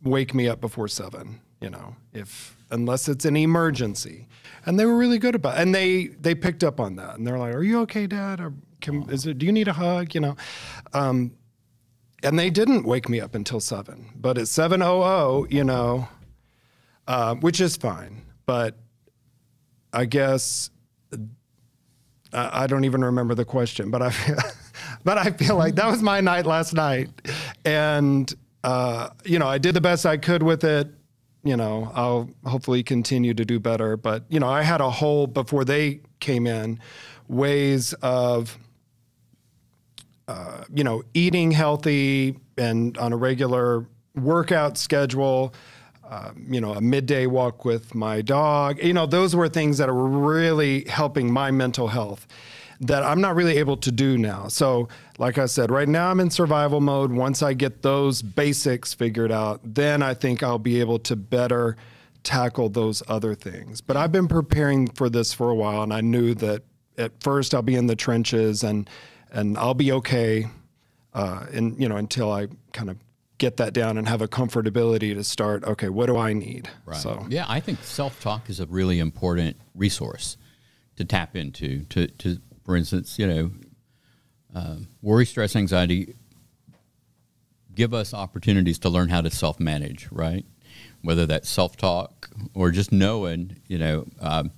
wake 0.03 0.35
me 0.35 0.49
up 0.49 0.61
before 0.61 0.89
seven. 0.89 1.41
You 1.61 1.71
know, 1.71 1.97
if 2.13 2.56
unless 2.71 3.09
it's 3.09 3.25
an 3.25 3.37
emergency. 3.37 4.29
And 4.65 4.79
they 4.79 4.85
were 4.85 4.97
really 4.97 5.19
good 5.19 5.35
about, 5.35 5.59
it. 5.59 5.63
and 5.63 5.75
they 5.75 6.07
they 6.07 6.35
picked 6.35 6.65
up 6.65 6.81
on 6.81 6.97
that. 6.97 7.17
And 7.17 7.27
they're 7.27 7.39
like, 7.39 7.55
"Are 7.55 7.63
you 7.63 7.81
okay, 7.83 8.07
Dad? 8.07 8.41
Or 8.41 8.53
can, 8.81 9.09
is 9.11 9.27
it? 9.27 9.39
Do 9.39 9.47
you 9.47 9.53
need 9.53 9.69
a 9.69 9.73
hug? 9.73 10.15
You 10.15 10.21
know." 10.21 10.37
Um, 10.93 11.33
and 12.23 12.39
they 12.39 12.51
didn't 12.51 12.85
wake 12.85 13.09
me 13.09 13.21
up 13.21 13.35
until 13.35 13.61
seven. 13.61 14.11
But 14.17 14.39
at 14.39 14.49
seven 14.49 14.83
oh 14.83 15.03
oh, 15.03 15.47
you 15.49 15.63
know, 15.63 16.09
uh, 17.07 17.37
which 17.37 17.61
is 17.61 17.77
fine. 17.77 18.23
But 18.45 18.77
I 19.93 20.05
guess 20.05 20.71
I, 22.33 22.65
I 22.65 22.67
don't 22.67 22.85
even 22.85 23.05
remember 23.05 23.35
the 23.35 23.45
question. 23.45 23.91
But 23.91 24.03
I, 24.03 24.11
feel, 24.11 24.37
but 25.05 25.19
I 25.19 25.31
feel 25.31 25.57
like 25.57 25.77
that 25.77 25.87
was 25.87 26.03
my 26.03 26.21
night 26.21 26.47
last 26.47 26.75
night, 26.75 27.11
and 27.65 28.33
uh, 28.65 29.11
you 29.25 29.39
know, 29.39 29.49
I 29.49 29.59
did 29.59 29.75
the 29.75 29.81
best 29.81 30.07
I 30.07 30.17
could 30.17 30.43
with 30.43 30.65
it. 30.65 30.89
You 31.47 31.57
know, 31.57 31.93
I'll 31.95 32.29
hopefully 32.45 32.83
continue 32.83 33.35
to 33.35 33.45
do 33.45 33.61
better. 33.61 33.97
But, 33.97 34.25
you 34.29 34.41
know, 34.41 34.49
I 34.49 34.63
had 34.63 34.81
a 34.81 34.91
whole, 34.91 35.27
before 35.27 35.65
they 35.65 36.01
came 36.21 36.47
in, 36.47 36.81
ways 37.29 37.93
of, 38.03 38.59
uh, 40.29 40.65
you 40.75 40.83
know, 40.83 41.03
eating 41.15 41.53
healthy 41.53 42.39
and 42.59 42.99
on 42.99 43.13
a 43.13 43.17
regular 43.17 43.87
workout 44.15 44.77
schedule. 44.77 45.55
Um, 46.09 46.47
you 46.49 46.61
know, 46.61 46.73
a 46.73 46.81
midday 46.81 47.27
walk 47.27 47.65
with 47.65 47.93
my 47.93 48.23
dog. 48.23 48.81
You 48.81 48.93
know, 48.93 49.07
those 49.07 49.35
were 49.35 49.49
things 49.49 49.79
that 49.79 49.89
were 49.89 50.09
really 50.09 50.85
helping 50.85 51.33
my 51.33 51.51
mental 51.51 51.89
health 51.89 52.29
that 52.81 53.03
I'm 53.03 53.21
not 53.21 53.35
really 53.35 53.57
able 53.59 53.77
to 53.79 53.91
do 53.91 54.19
now. 54.19 54.49
So, 54.49 54.89
like 55.19 55.39
I 55.39 55.47
said, 55.47 55.71
right 55.71 55.89
now 55.89 56.11
I'm 56.11 56.21
in 56.21 56.31
survival 56.31 56.81
mode. 56.81 57.13
Once 57.13 57.43
I 57.43 57.55
get 57.55 57.83
those 57.83 58.23
basics 58.23 58.95
figured 58.95 59.33
out, 59.33 59.61
then 59.65 60.03
I 60.03 60.15
think 60.15 60.43
I'll 60.43 60.59
be 60.59 60.81
able 60.81 60.99
to 61.01 61.17
better 61.17 61.77
tackle 62.23 62.69
those 62.69 63.03
other 63.09 63.35
things. 63.35 63.81
But 63.81 63.97
I've 63.97 64.13
been 64.13 64.29
preparing 64.29 64.89
for 64.89 65.09
this 65.09 65.33
for 65.33 65.51
a 65.51 65.55
while, 65.55 65.83
and 65.83 65.93
I 65.93 66.01
knew 66.01 66.35
that 66.35 66.63
at 66.99 67.13
first 67.23 67.55
I'll 67.55 67.63
be 67.63 67.75
in 67.75 67.87
the 67.87 67.97
trenches 67.97 68.63
and 68.63 68.89
and 69.33 69.59
I'll 69.59 69.75
be 69.75 69.93
okay, 69.93 70.47
uh, 71.15 71.47
and 71.53 71.81
you 71.81 71.89
know 71.89 71.97
until 71.97 72.31
I 72.31 72.49
kind 72.73 72.91
of 72.91 72.97
get 73.39 73.59
that 73.59 73.73
down 73.73 73.99
and 73.99 74.09
have 74.09 74.23
a 74.23 74.29
comfortability 74.29 75.15
to 75.15 75.23
start. 75.25 75.65
Okay, 75.65 75.89
what 75.89 76.07
do 76.07 76.17
I 76.17 76.33
need? 76.33 76.69
Right. 76.85 76.97
So 76.97 77.27
yeah, 77.29 77.45
I 77.49 77.61
think 77.61 77.83
self 77.83 78.21
talk 78.21 78.49
is 78.49 78.61
a 78.61 78.67
really 78.67 78.99
important 78.99 79.57
resource 79.75 80.37
to 80.97 81.05
tap 81.05 81.37
into 81.37 81.85
to 81.85 82.07
to 82.07 82.39
for 82.67 82.77
instance, 82.77 83.19
you 83.19 83.27
know, 83.27 83.51
uh, 84.55 84.77
worry, 85.01 85.25
stress, 85.25 85.57
anxiety 85.57 86.15
give 87.77 87.95
us 87.95 88.13
opportunities 88.13 88.79
to 88.81 88.89
learn 88.89 89.09
how 89.09 89.21
to 89.21 89.31
self 89.31 89.61
manage, 89.61 90.09
right? 90.11 90.45
Whether 91.03 91.27
that's 91.27 91.49
self 91.49 91.77
talk 91.77 92.29
or 92.55 92.73
just 92.73 92.91
knowing, 92.91 93.61
you 93.69 93.79
know, 93.79 94.07
um, 94.21 94.51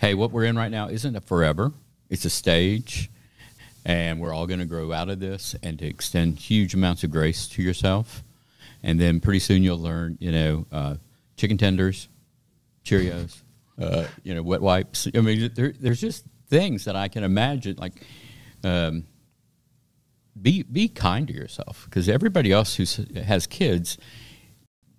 hey, 0.00 0.12
what 0.12 0.32
we're 0.32 0.44
in 0.44 0.56
right 0.56 0.70
now 0.70 0.88
isn't 0.88 1.16
a 1.16 1.22
forever, 1.22 1.72
it's 2.10 2.26
a 2.26 2.30
stage, 2.30 3.10
and 3.86 4.20
we're 4.20 4.34
all 4.34 4.46
going 4.46 4.60
to 4.60 4.66
grow 4.66 4.92
out 4.92 5.08
of 5.08 5.20
this 5.20 5.56
and 5.62 5.78
to 5.78 5.86
extend 5.86 6.38
huge 6.38 6.74
amounts 6.74 7.04
of 7.04 7.10
grace 7.10 7.48
to 7.48 7.62
yourself. 7.62 8.22
And 8.82 9.00
then 9.00 9.20
pretty 9.20 9.38
soon 9.38 9.62
you'll 9.62 9.78
learn, 9.78 10.18
you 10.20 10.32
know, 10.32 10.66
uh, 10.70 10.96
chicken 11.36 11.56
tenders, 11.56 12.08
Cheerios, 12.84 13.42
uh, 13.80 14.04
you 14.22 14.34
know, 14.34 14.42
wet 14.42 14.60
wipes. 14.60 15.08
I 15.14 15.20
mean, 15.20 15.50
there, 15.54 15.72
there's 15.80 16.00
just 16.00 16.24
things 16.48 16.84
that 16.84 16.96
I 16.96 17.08
can 17.08 17.24
imagine. 17.24 17.76
Like, 17.76 17.94
um, 18.64 19.04
be 20.40 20.62
be 20.62 20.88
kind 20.88 21.26
to 21.28 21.34
yourself 21.34 21.86
because 21.86 22.08
everybody 22.08 22.52
else 22.52 22.76
who 22.76 22.84
has 23.20 23.46
kids, 23.46 23.98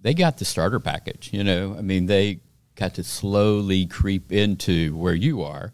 they 0.01 0.13
got 0.13 0.37
the 0.37 0.45
starter 0.45 0.79
package. 0.79 1.29
You 1.31 1.43
know, 1.43 1.75
I 1.77 1.81
mean, 1.81 2.07
they 2.07 2.39
got 2.75 2.95
to 2.95 3.03
slowly 3.03 3.85
creep 3.85 4.31
into 4.31 4.95
where 4.95 5.15
you 5.15 5.43
are, 5.43 5.73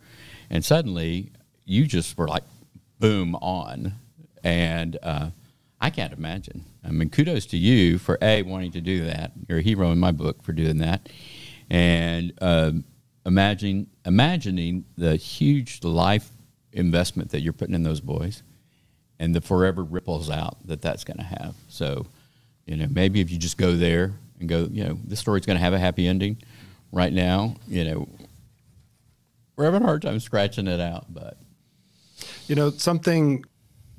and 0.49 0.63
suddenly 0.63 1.31
you 1.65 1.85
just 1.85 2.17
were 2.17 2.27
like, 2.27 2.43
boom, 2.99 3.35
on, 3.35 3.93
and 4.43 4.97
uh, 5.01 5.29
I 5.79 5.89
can't 5.89 6.13
imagine. 6.13 6.65
I 6.83 6.91
mean, 6.91 7.09
kudos 7.09 7.45
to 7.47 7.57
you 7.57 7.97
for 7.97 8.17
a 8.21 8.41
wanting 8.41 8.73
to 8.73 8.81
do 8.81 9.05
that. 9.05 9.31
You're 9.47 9.59
a 9.59 9.61
hero 9.61 9.91
in 9.91 9.99
my 9.99 10.11
book 10.11 10.43
for 10.43 10.51
doing 10.51 10.79
that, 10.79 11.09
and. 11.69 12.33
Um, 12.41 12.85
imagining 13.25 13.87
imagining 14.05 14.85
the 14.97 15.15
huge 15.15 15.83
life 15.83 16.29
investment 16.71 17.31
that 17.31 17.41
you're 17.41 17.53
putting 17.53 17.75
in 17.75 17.83
those 17.83 18.01
boys 18.01 18.43
and 19.19 19.35
the 19.35 19.41
forever 19.41 19.83
ripples 19.83 20.29
out 20.29 20.57
that 20.67 20.81
that's 20.81 21.03
going 21.03 21.17
to 21.17 21.23
have. 21.23 21.55
So, 21.69 22.07
you 22.65 22.75
know, 22.75 22.87
maybe 22.89 23.21
if 23.21 23.31
you 23.31 23.37
just 23.37 23.57
go 23.57 23.75
there 23.75 24.13
and 24.39 24.49
go, 24.49 24.67
you 24.71 24.83
know, 24.83 24.97
this 25.05 25.19
story's 25.19 25.45
going 25.45 25.57
to 25.57 25.63
have 25.63 25.73
a 25.73 25.79
happy 25.79 26.07
ending. 26.07 26.37
Right 26.91 27.13
now, 27.13 27.55
you 27.67 27.85
know, 27.85 28.07
we're 29.55 29.65
having 29.65 29.81
a 29.81 29.85
hard 29.85 30.01
time 30.01 30.19
scratching 30.19 30.67
it 30.67 30.79
out, 30.79 31.11
but 31.13 31.37
you 32.47 32.55
know, 32.55 32.69
something 32.71 33.43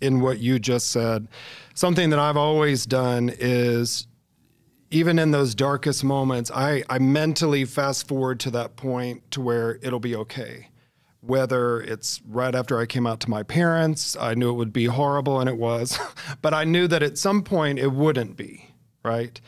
in 0.00 0.20
what 0.20 0.38
you 0.38 0.58
just 0.58 0.90
said, 0.90 1.26
something 1.74 2.10
that 2.10 2.18
I've 2.18 2.36
always 2.36 2.86
done 2.86 3.32
is 3.38 4.06
even 4.94 5.18
in 5.18 5.32
those 5.32 5.56
darkest 5.56 6.04
moments, 6.04 6.52
I, 6.54 6.84
I 6.88 7.00
mentally 7.00 7.64
fast 7.64 8.06
forward 8.06 8.38
to 8.40 8.50
that 8.52 8.76
point 8.76 9.28
to 9.32 9.40
where 9.40 9.80
it'll 9.82 9.98
be 9.98 10.14
okay. 10.14 10.68
Whether 11.20 11.80
it's 11.80 12.22
right 12.28 12.54
after 12.54 12.78
I 12.78 12.86
came 12.86 13.04
out 13.04 13.18
to 13.20 13.30
my 13.30 13.42
parents, 13.42 14.16
I 14.16 14.34
knew 14.34 14.50
it 14.50 14.54
would 14.54 14.72
be 14.72 14.84
horrible 14.84 15.40
and 15.40 15.48
it 15.48 15.56
was, 15.56 15.98
but 16.42 16.54
I 16.54 16.62
knew 16.62 16.86
that 16.86 17.02
at 17.02 17.18
some 17.18 17.42
point 17.42 17.80
it 17.80 17.88
wouldn't 17.88 18.36
be, 18.36 18.70
right? 19.02 19.40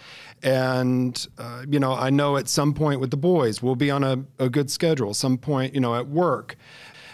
And, 0.42 1.24
uh, 1.38 1.64
you 1.70 1.78
know, 1.78 1.92
I 1.92 2.10
know 2.10 2.36
at 2.36 2.48
some 2.48 2.74
point 2.74 2.98
with 2.98 3.12
the 3.12 3.16
boys, 3.16 3.62
we'll 3.62 3.76
be 3.76 3.90
on 3.92 4.02
a, 4.02 4.24
a 4.40 4.50
good 4.50 4.68
schedule, 4.68 5.14
some 5.14 5.38
point, 5.38 5.74
you 5.74 5.80
know, 5.80 5.94
at 5.94 6.08
work. 6.08 6.56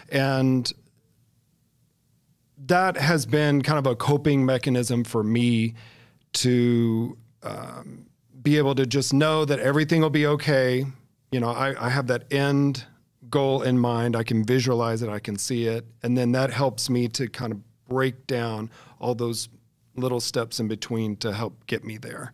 And 0.09 0.73
that 2.65 2.97
has 2.97 3.27
been 3.27 3.61
kind 3.61 3.77
of 3.77 3.85
a 3.85 3.95
coping 3.95 4.43
mechanism 4.43 5.03
for 5.03 5.23
me 5.23 5.75
to 6.33 7.15
um, 7.43 8.07
be 8.43 8.57
able 8.57 8.75
to 8.75 8.85
just 8.85 9.13
know 9.13 9.45
that 9.45 9.59
everything 9.59 10.01
will 10.01 10.09
be 10.09 10.27
okay. 10.27 10.85
You 11.31 11.39
know, 11.39 11.49
I, 11.49 11.87
I 11.87 11.89
have 11.89 12.07
that 12.07 12.31
end 12.31 12.85
goal 13.29 13.63
in 13.63 13.79
mind. 13.79 14.15
I 14.15 14.23
can 14.23 14.43
visualize 14.43 15.01
it, 15.01 15.09
I 15.09 15.19
can 15.19 15.37
see 15.37 15.65
it. 15.65 15.85
And 16.03 16.17
then 16.17 16.33
that 16.33 16.51
helps 16.51 16.89
me 16.89 17.07
to 17.09 17.27
kind 17.27 17.51
of 17.51 17.59
break 17.87 18.27
down 18.27 18.69
all 18.99 19.15
those 19.15 19.49
little 19.95 20.19
steps 20.19 20.59
in 20.59 20.67
between 20.67 21.15
to 21.17 21.33
help 21.33 21.65
get 21.65 21.83
me 21.83 21.97
there. 21.97 22.33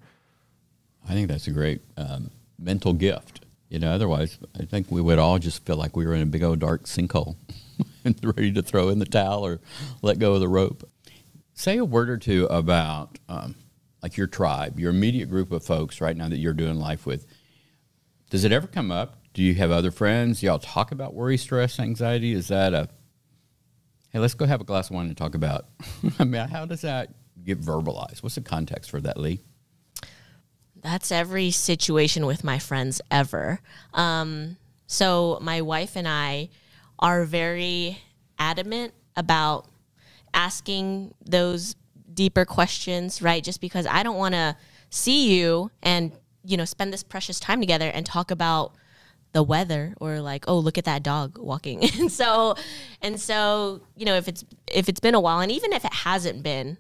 I 1.08 1.14
think 1.14 1.28
that's 1.28 1.48
a 1.48 1.52
great 1.52 1.82
um, 1.98 2.32
mental 2.58 2.94
gift. 2.94 3.46
You 3.70 3.80
know, 3.80 3.92
otherwise, 3.92 4.40
I 4.60 4.66
think 4.66 4.88
we 4.90 5.02
would 5.02 5.20
all 5.20 5.38
just 5.38 5.66
feel 5.66 5.78
like 5.78 5.96
we 5.96 6.06
were 6.06 6.16
in 6.16 6.22
a 6.22 6.26
big 6.26 6.44
old 6.44 6.60
dark 6.60 6.84
sinkhole 6.86 7.36
and 8.04 8.18
ready 8.24 8.52
to 8.54 8.62
throw 8.62 8.90
in 8.90 9.00
the 9.00 9.06
towel 9.06 9.46
or 9.46 9.60
let 10.02 10.20
go 10.20 10.34
of 10.34 10.40
the 10.40 10.48
rope. 10.48 10.90
Say 11.54 11.78
a 11.78 11.86
word 11.86 12.10
or 12.10 12.18
two 12.18 12.46
about 12.48 13.20
um, 13.28 13.56
like 14.02 14.18
your 14.18 14.28
tribe, 14.28 14.80
your 14.80 14.92
immediate 14.92 15.30
group 15.30 15.52
of 15.52 15.64
folks 15.64 16.02
right 16.02 16.16
now 16.16 16.30
that 16.30 16.38
you're 16.38 16.54
doing 16.54 16.80
life 16.80 17.06
with, 17.06 17.26
does 18.30 18.44
it 18.44 18.52
ever 18.52 18.68
come 18.68 18.92
up? 18.92 19.18
Do 19.34 19.44
you 19.44 19.56
have 19.56 19.72
other 19.72 19.92
friends? 19.92 20.42
Y'all 20.42 20.60
talk 20.60 20.92
about 20.92 21.14
worry, 21.14 21.38
stress, 21.38 21.80
anxiety? 21.80 22.34
Is 22.34 22.48
that 22.48 22.74
a 22.74 22.90
hey, 24.12 24.20
let's 24.20 24.34
go 24.34 24.46
have 24.46 24.62
a 24.62 24.64
glass 24.64 24.90
of 24.90 24.96
wine 24.96 25.08
and 25.08 25.18
talk 25.18 25.36
about? 25.36 25.66
I 26.20 26.24
mean, 26.24 26.48
how 26.48 26.66
does 26.66 26.82
that 26.82 27.14
get 27.44 27.62
verbalized? 27.62 28.24
What's 28.24 28.36
the 28.36 28.42
context 28.42 28.90
for 28.90 29.00
that, 29.02 29.18
Lee? 29.18 29.42
That's 30.76 31.12
every 31.12 31.52
situation 31.52 32.26
with 32.26 32.44
my 32.44 32.58
friends 32.58 33.02
ever. 33.12 33.60
Um, 33.94 34.58
so 34.88 35.38
my 35.42 35.62
wife 35.62 35.96
and 35.96 36.08
I 36.08 36.50
are 36.98 37.26
very 37.26 38.00
adamant 38.38 38.94
about 39.16 39.68
asking 40.34 41.14
those 41.26 41.76
deeper 42.20 42.44
questions, 42.44 43.22
right? 43.22 43.42
Just 43.42 43.62
because 43.62 43.88
I 43.88 44.04
don't 44.04 44.18
want 44.18 44.34
to 44.34 44.58
see 44.90 45.40
you 45.40 45.72
and, 45.82 46.12
you 46.44 46.58
know, 46.58 46.66
spend 46.66 46.92
this 46.92 47.02
precious 47.02 47.40
time 47.40 47.62
together 47.62 47.88
and 47.88 48.06
talk 48.06 48.30
about 48.30 48.74
the 49.32 49.42
weather 49.42 49.94
or 50.02 50.20
like 50.20 50.44
oh 50.48 50.58
look 50.58 50.78
at 50.78 50.84
that 50.84 51.02
dog 51.02 51.38
walking. 51.38 51.82
And 52.00 52.12
so 52.12 52.56
and 53.02 53.18
so 53.22 53.82
you 53.96 54.06
know 54.06 54.16
if 54.16 54.28
it's 54.28 54.44
if 54.68 54.90
it's 54.90 55.00
been 55.00 55.16
a 55.16 55.20
while 55.20 55.40
and 55.40 55.50
even 55.52 55.72
if 55.72 55.86
it 55.86 55.94
hasn't 55.94 56.44
been 56.44 56.78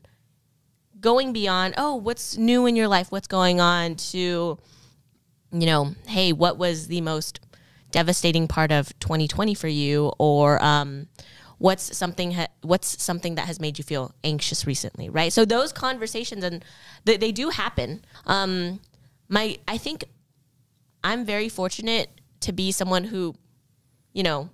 going 0.99 1.31
beyond 1.31 1.75
oh 1.77 1.95
what's 1.95 2.37
new 2.37 2.65
in 2.65 2.75
your 2.75 2.89
life? 2.89 3.11
What's 3.11 3.27
going 3.27 3.61
on? 3.61 3.95
To 4.11 4.57
you 5.51 5.65
know 5.65 5.95
hey 6.07 6.33
what 6.33 6.57
was 6.57 6.87
the 6.87 7.01
most 7.01 7.39
devastating 7.91 8.47
part 8.47 8.71
of 8.73 8.97
2020 8.99 9.53
for 9.53 9.69
you? 9.69 10.11
Or 10.17 10.61
um 10.61 11.07
what's 11.59 11.95
something 11.95 12.31
ha- 12.31 12.47
what's 12.61 13.01
something 13.01 13.35
that 13.35 13.45
has 13.45 13.59
made 13.59 13.77
you 13.77 13.83
feel 13.83 14.13
anxious 14.23 14.65
recently 14.65 15.09
right? 15.09 15.31
So 15.31 15.45
those 15.45 15.71
conversations 15.71 16.43
and 16.43 16.65
th- 17.05 17.19
they 17.19 17.31
do 17.31 17.49
happen. 17.49 18.03
Um 18.25 18.79
my 19.31 19.57
i 19.67 19.77
think 19.77 20.05
i'm 21.03 21.23
very 21.23 21.47
fortunate 21.49 22.09
to 22.39 22.51
be 22.51 22.71
someone 22.71 23.03
who 23.03 23.35
you 24.11 24.23
know 24.23 24.49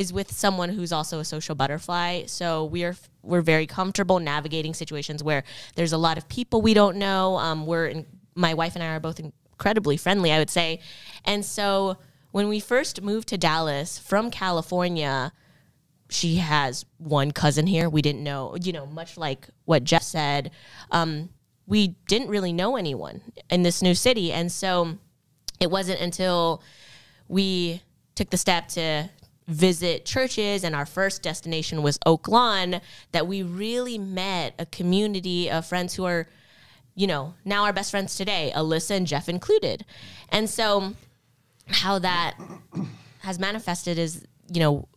is 0.00 0.14
with 0.14 0.32
someone 0.32 0.70
who's 0.70 0.92
also 0.92 1.18
a 1.18 1.24
social 1.24 1.54
butterfly. 1.54 2.24
So 2.24 2.64
we're 2.64 2.96
we're 3.22 3.42
very 3.42 3.66
comfortable 3.66 4.18
navigating 4.18 4.72
situations 4.72 5.22
where 5.22 5.44
there's 5.74 5.92
a 5.92 5.98
lot 5.98 6.16
of 6.16 6.26
people 6.26 6.62
we 6.62 6.72
don't 6.72 6.96
know. 6.96 7.36
Um, 7.36 7.66
we're 7.66 7.88
in, 7.88 8.06
my 8.34 8.54
wife 8.54 8.76
and 8.76 8.82
i 8.82 8.86
are 8.86 9.00
both 9.00 9.20
incredibly 9.20 9.98
friendly 9.98 10.32
i 10.32 10.38
would 10.38 10.48
say. 10.48 10.80
And 11.26 11.44
so 11.44 11.98
when 12.30 12.48
we 12.48 12.60
first 12.60 13.02
moved 13.02 13.28
to 13.28 13.36
dallas 13.36 13.98
from 13.98 14.30
california 14.30 15.32
she 16.10 16.36
has 16.36 16.84
one 16.98 17.30
cousin 17.30 17.66
here. 17.66 17.88
We 17.88 18.02
didn't 18.02 18.22
know, 18.22 18.56
you 18.62 18.72
know, 18.72 18.86
much 18.86 19.16
like 19.16 19.48
what 19.64 19.84
Jeff 19.84 20.02
said, 20.02 20.50
um, 20.90 21.30
we 21.66 21.96
didn't 22.08 22.28
really 22.28 22.52
know 22.52 22.76
anyone 22.76 23.22
in 23.48 23.62
this 23.62 23.80
new 23.80 23.94
city. 23.94 24.32
And 24.32 24.50
so 24.50 24.98
it 25.60 25.70
wasn't 25.70 26.00
until 26.00 26.62
we 27.28 27.82
took 28.14 28.30
the 28.30 28.36
step 28.36 28.68
to 28.68 29.10
visit 29.46 30.04
churches 30.04 30.64
and 30.64 30.74
our 30.74 30.86
first 30.86 31.22
destination 31.22 31.82
was 31.82 31.98
Oak 32.06 32.28
Lawn 32.28 32.80
that 33.12 33.26
we 33.26 33.42
really 33.42 33.98
met 33.98 34.54
a 34.58 34.66
community 34.66 35.50
of 35.50 35.66
friends 35.66 35.94
who 35.94 36.04
are 36.04 36.28
you 36.94 37.06
know, 37.06 37.34
now 37.46 37.64
our 37.64 37.72
best 37.72 37.90
friends 37.90 38.16
today, 38.16 38.52
Alyssa 38.54 38.90
and 38.90 39.06
Jeff 39.06 39.28
included. 39.28 39.86
And 40.28 40.50
so 40.50 40.94
how 41.66 41.98
that 41.98 42.36
has 43.20 43.38
manifested 43.38 43.98
is, 43.98 44.26
you 44.52 44.60
know, 44.60 44.88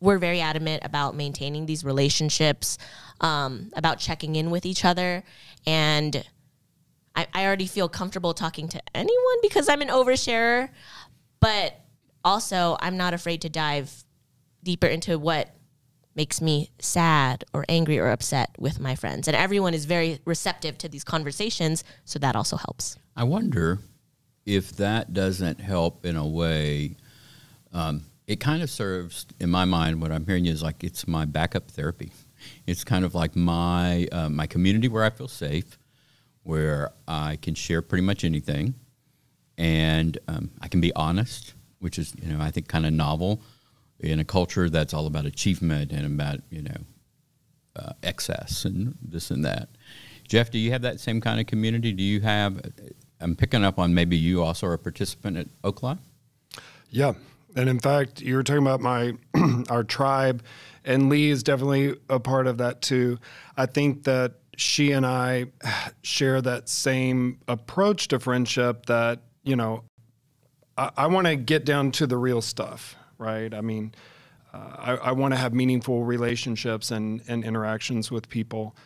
we're 0.00 0.18
very 0.18 0.40
adamant 0.40 0.84
about 0.84 1.14
maintaining 1.14 1.66
these 1.66 1.84
relationships, 1.84 2.78
um, 3.20 3.70
about 3.74 3.98
checking 3.98 4.36
in 4.36 4.50
with 4.50 4.64
each 4.64 4.84
other. 4.84 5.22
And 5.66 6.24
I, 7.14 7.26
I 7.34 7.44
already 7.44 7.66
feel 7.66 7.88
comfortable 7.88 8.34
talking 8.34 8.68
to 8.68 8.82
anyone 8.94 9.36
because 9.42 9.68
I'm 9.68 9.82
an 9.82 9.88
oversharer. 9.88 10.70
But 11.40 11.78
also, 12.24 12.76
I'm 12.80 12.96
not 12.96 13.14
afraid 13.14 13.42
to 13.42 13.48
dive 13.48 14.04
deeper 14.62 14.86
into 14.86 15.18
what 15.18 15.54
makes 16.14 16.40
me 16.40 16.70
sad 16.78 17.44
or 17.54 17.64
angry 17.68 17.98
or 17.98 18.08
upset 18.10 18.50
with 18.58 18.80
my 18.80 18.94
friends. 18.94 19.28
And 19.28 19.36
everyone 19.36 19.74
is 19.74 19.84
very 19.84 20.20
receptive 20.24 20.76
to 20.78 20.88
these 20.88 21.04
conversations. 21.04 21.84
So 22.04 22.18
that 22.18 22.36
also 22.36 22.56
helps. 22.56 22.98
I 23.16 23.24
wonder 23.24 23.78
if 24.44 24.72
that 24.76 25.12
doesn't 25.14 25.60
help 25.60 26.04
in 26.04 26.16
a 26.16 26.26
way. 26.26 26.96
Um, 27.72 28.02
it 28.30 28.38
kind 28.38 28.62
of 28.62 28.70
serves, 28.70 29.26
in 29.40 29.50
my 29.50 29.64
mind, 29.64 30.00
what 30.00 30.12
I'm 30.12 30.24
hearing 30.24 30.46
is 30.46 30.62
like 30.62 30.84
it's 30.84 31.08
my 31.08 31.24
backup 31.24 31.68
therapy. 31.68 32.12
It's 32.64 32.84
kind 32.84 33.04
of 33.04 33.12
like 33.12 33.34
my 33.34 34.06
uh, 34.12 34.28
my 34.28 34.46
community 34.46 34.86
where 34.86 35.02
I 35.02 35.10
feel 35.10 35.26
safe, 35.26 35.80
where 36.44 36.92
I 37.08 37.38
can 37.42 37.56
share 37.56 37.82
pretty 37.82 38.04
much 38.04 38.22
anything, 38.22 38.76
and 39.58 40.16
um, 40.28 40.52
I 40.62 40.68
can 40.68 40.80
be 40.80 40.92
honest, 40.94 41.54
which 41.80 41.98
is 41.98 42.14
you 42.22 42.32
know 42.32 42.40
I 42.40 42.52
think 42.52 42.68
kind 42.68 42.86
of 42.86 42.92
novel 42.92 43.42
in 43.98 44.20
a 44.20 44.24
culture 44.24 44.70
that's 44.70 44.94
all 44.94 45.08
about 45.08 45.26
achievement 45.26 45.90
and 45.90 46.06
about 46.06 46.38
you 46.50 46.62
know 46.62 46.80
uh, 47.74 47.92
excess 48.04 48.64
and 48.64 48.96
this 49.02 49.32
and 49.32 49.44
that. 49.44 49.70
Jeff, 50.28 50.52
do 50.52 50.58
you 50.58 50.70
have 50.70 50.82
that 50.82 51.00
same 51.00 51.20
kind 51.20 51.40
of 51.40 51.46
community? 51.46 51.92
Do 51.92 52.04
you 52.04 52.20
have? 52.20 52.60
I'm 53.20 53.34
picking 53.34 53.64
up 53.64 53.80
on 53.80 53.92
maybe 53.92 54.16
you 54.16 54.44
also 54.44 54.68
are 54.68 54.74
a 54.74 54.78
participant 54.78 55.36
at 55.36 55.48
Oak 55.64 55.82
Lawn. 55.82 55.98
Yeah, 56.90 57.14
and 57.56 57.68
in 57.68 57.78
fact, 57.78 58.20
you 58.20 58.36
were 58.36 58.42
talking 58.42 58.62
about 58.62 58.80
my 58.80 59.14
our 59.70 59.84
tribe, 59.84 60.42
and 60.84 61.08
Lee 61.08 61.30
is 61.30 61.42
definitely 61.42 61.96
a 62.08 62.20
part 62.20 62.46
of 62.46 62.58
that 62.58 62.82
too. 62.82 63.18
I 63.56 63.66
think 63.66 64.04
that 64.04 64.34
she 64.56 64.92
and 64.92 65.06
I 65.06 65.46
share 66.02 66.40
that 66.42 66.68
same 66.68 67.40
approach 67.48 68.08
to 68.08 68.18
friendship. 68.18 68.86
That 68.86 69.20
you 69.42 69.56
know, 69.56 69.84
I, 70.76 70.90
I 70.96 71.06
want 71.06 71.26
to 71.26 71.36
get 71.36 71.64
down 71.64 71.92
to 71.92 72.06
the 72.06 72.16
real 72.16 72.42
stuff, 72.42 72.96
right? 73.18 73.52
I 73.52 73.60
mean, 73.60 73.94
uh, 74.52 74.74
I, 74.76 74.92
I 74.96 75.12
want 75.12 75.34
to 75.34 75.38
have 75.38 75.52
meaningful 75.52 76.04
relationships 76.04 76.90
and 76.90 77.22
and 77.28 77.44
interactions 77.44 78.10
with 78.10 78.28
people. 78.28 78.76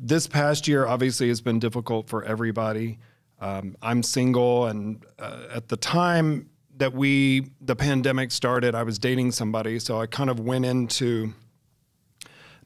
This 0.00 0.26
past 0.26 0.66
year, 0.66 0.86
obviously, 0.86 1.28
has 1.28 1.40
been 1.40 1.58
difficult 1.58 2.08
for 2.08 2.24
everybody. 2.24 2.98
Um, 3.40 3.76
I'm 3.82 4.02
single, 4.02 4.66
and 4.66 5.04
uh, 5.18 5.46
at 5.52 5.68
the 5.68 5.76
time 5.76 6.48
that 6.76 6.94
we 6.94 7.50
the 7.60 7.76
pandemic 7.76 8.32
started, 8.32 8.74
I 8.74 8.82
was 8.82 8.98
dating 8.98 9.32
somebody, 9.32 9.78
so 9.78 10.00
I 10.00 10.06
kind 10.06 10.30
of 10.30 10.40
went 10.40 10.64
into 10.64 11.32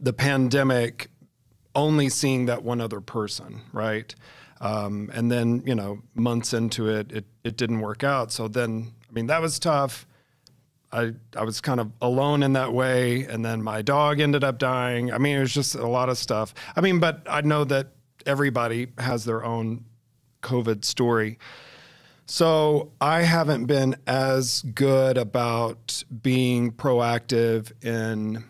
the 0.00 0.12
pandemic 0.12 1.10
only 1.74 2.08
seeing 2.08 2.46
that 2.46 2.62
one 2.62 2.80
other 2.80 3.00
person, 3.00 3.60
right? 3.72 4.14
Um, 4.60 5.10
and 5.12 5.30
then 5.30 5.62
you 5.64 5.74
know 5.74 6.00
months 6.14 6.52
into 6.52 6.88
it, 6.88 7.12
it 7.12 7.24
it 7.44 7.56
didn't 7.56 7.80
work 7.80 8.02
out. 8.02 8.32
So 8.32 8.48
then, 8.48 8.92
I 9.08 9.12
mean, 9.12 9.26
that 9.26 9.40
was 9.40 9.58
tough. 9.58 10.06
I 10.90 11.12
I 11.36 11.44
was 11.44 11.60
kind 11.60 11.80
of 11.80 11.92
alone 12.00 12.42
in 12.42 12.54
that 12.54 12.72
way, 12.72 13.24
and 13.24 13.44
then 13.44 13.62
my 13.62 13.82
dog 13.82 14.20
ended 14.20 14.42
up 14.42 14.58
dying. 14.58 15.12
I 15.12 15.18
mean, 15.18 15.36
it 15.36 15.40
was 15.40 15.54
just 15.54 15.74
a 15.74 15.86
lot 15.86 16.08
of 16.08 16.18
stuff. 16.18 16.54
I 16.74 16.80
mean, 16.80 16.98
but 16.98 17.26
I 17.28 17.42
know 17.42 17.64
that 17.64 17.88
everybody 18.26 18.88
has 18.98 19.24
their 19.24 19.44
own 19.44 19.84
COVID 20.42 20.84
story. 20.84 21.38
So 22.30 22.92
I 23.00 23.22
haven't 23.22 23.64
been 23.64 23.96
as 24.06 24.60
good 24.74 25.16
about 25.16 26.04
being 26.22 26.72
proactive 26.72 27.72
in 27.82 28.44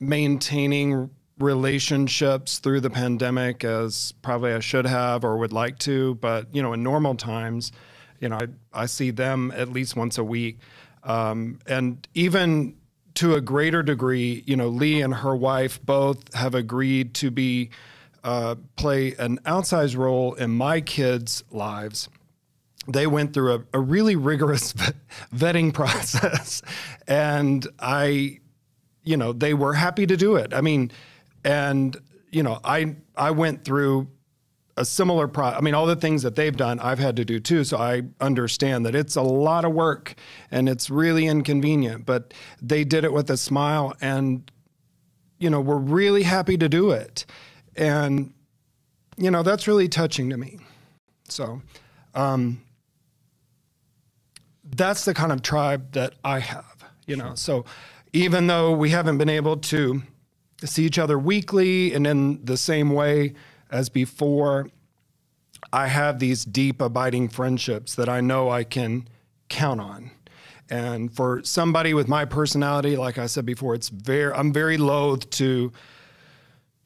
maintaining 0.00 1.10
relationships 1.38 2.58
through 2.58 2.80
the 2.80 2.88
pandemic 2.88 3.64
as 3.64 4.12
probably 4.22 4.54
I 4.54 4.60
should 4.60 4.86
have 4.86 5.24
or 5.24 5.36
would 5.36 5.52
like 5.52 5.78
to. 5.80 6.14
But 6.14 6.46
you 6.54 6.62
know, 6.62 6.72
in 6.72 6.82
normal 6.82 7.16
times, 7.16 7.70
you 8.18 8.30
know, 8.30 8.36
I, 8.36 8.46
I 8.72 8.86
see 8.86 9.10
them 9.10 9.52
at 9.54 9.68
least 9.68 9.94
once 9.94 10.16
a 10.16 10.24
week, 10.24 10.60
um, 11.04 11.58
and 11.66 12.08
even 12.14 12.76
to 13.16 13.34
a 13.34 13.42
greater 13.42 13.82
degree, 13.82 14.42
you 14.46 14.56
know, 14.56 14.68
Lee 14.68 15.02
and 15.02 15.12
her 15.12 15.36
wife 15.36 15.84
both 15.84 16.32
have 16.34 16.54
agreed 16.54 17.12
to 17.14 17.30
be 17.30 17.68
uh, 18.24 18.54
play 18.76 19.14
an 19.16 19.38
outsized 19.44 19.98
role 19.98 20.32
in 20.32 20.50
my 20.50 20.80
kids' 20.80 21.44
lives 21.50 22.08
they 22.88 23.06
went 23.06 23.34
through 23.34 23.54
a, 23.54 23.64
a 23.74 23.80
really 23.80 24.16
rigorous 24.16 24.72
vetting 25.34 25.72
process. 25.72 26.62
And 27.06 27.66
i 27.78 28.38
you 29.04 29.16
know 29.16 29.32
they 29.32 29.54
were 29.54 29.74
happy 29.74 30.06
to 30.06 30.16
do 30.16 30.36
it. 30.36 30.52
I 30.52 30.60
mean 30.60 30.90
and 31.44 31.96
you 32.30 32.42
know 32.42 32.58
i 32.64 32.96
i 33.16 33.30
went 33.30 33.64
through 33.64 34.08
a 34.76 34.84
similar 34.84 35.28
pro 35.28 35.46
i 35.46 35.60
mean 35.60 35.74
all 35.74 35.86
the 35.86 35.96
things 35.96 36.22
that 36.22 36.34
they've 36.34 36.56
done 36.56 36.78
i've 36.80 36.98
had 36.98 37.16
to 37.16 37.24
do 37.24 37.40
too. 37.40 37.64
So 37.64 37.78
i 37.78 38.02
understand 38.20 38.86
that 38.86 38.94
it's 38.94 39.16
a 39.16 39.22
lot 39.22 39.64
of 39.64 39.72
work 39.72 40.14
and 40.50 40.68
it's 40.68 40.90
really 40.90 41.26
inconvenient 41.26 42.06
but 42.06 42.34
they 42.60 42.84
did 42.84 43.04
it 43.04 43.12
with 43.12 43.30
a 43.30 43.36
smile 43.36 43.94
and 44.00 44.50
you 45.38 45.50
know 45.50 45.60
we're 45.60 45.76
really 45.76 46.22
happy 46.22 46.56
to 46.58 46.68
do 46.68 46.90
it. 46.90 47.24
And 47.76 48.34
you 49.16 49.30
know 49.30 49.42
that's 49.42 49.66
really 49.66 49.88
touching 49.88 50.30
to 50.30 50.36
me. 50.36 50.58
So 51.28 51.62
um, 52.14 52.60
that's 54.78 55.04
the 55.04 55.12
kind 55.12 55.32
of 55.32 55.42
tribe 55.42 55.92
that 55.92 56.14
I 56.24 56.38
have, 56.38 56.84
you 57.06 57.16
know. 57.16 57.34
So 57.34 57.64
even 58.12 58.46
though 58.46 58.72
we 58.72 58.90
haven't 58.90 59.18
been 59.18 59.28
able 59.28 59.58
to 59.58 60.02
see 60.64 60.84
each 60.84 60.98
other 60.98 61.18
weekly 61.18 61.92
and 61.92 62.06
in 62.06 62.44
the 62.44 62.56
same 62.56 62.90
way 62.90 63.34
as 63.70 63.88
before, 63.88 64.68
I 65.72 65.88
have 65.88 66.18
these 66.18 66.44
deep, 66.44 66.80
abiding 66.80 67.28
friendships 67.28 67.94
that 67.96 68.08
I 68.08 68.20
know 68.20 68.48
I 68.48 68.64
can 68.64 69.08
count 69.48 69.80
on. 69.80 70.10
And 70.70 71.12
for 71.12 71.42
somebody 71.44 71.94
with 71.94 72.08
my 72.08 72.24
personality, 72.24 72.96
like 72.96 73.18
I 73.18 73.26
said 73.26 73.46
before, 73.46 73.74
it's 73.74 73.88
very 73.88 74.32
I'm 74.32 74.52
very 74.52 74.76
loath 74.76 75.28
to 75.30 75.72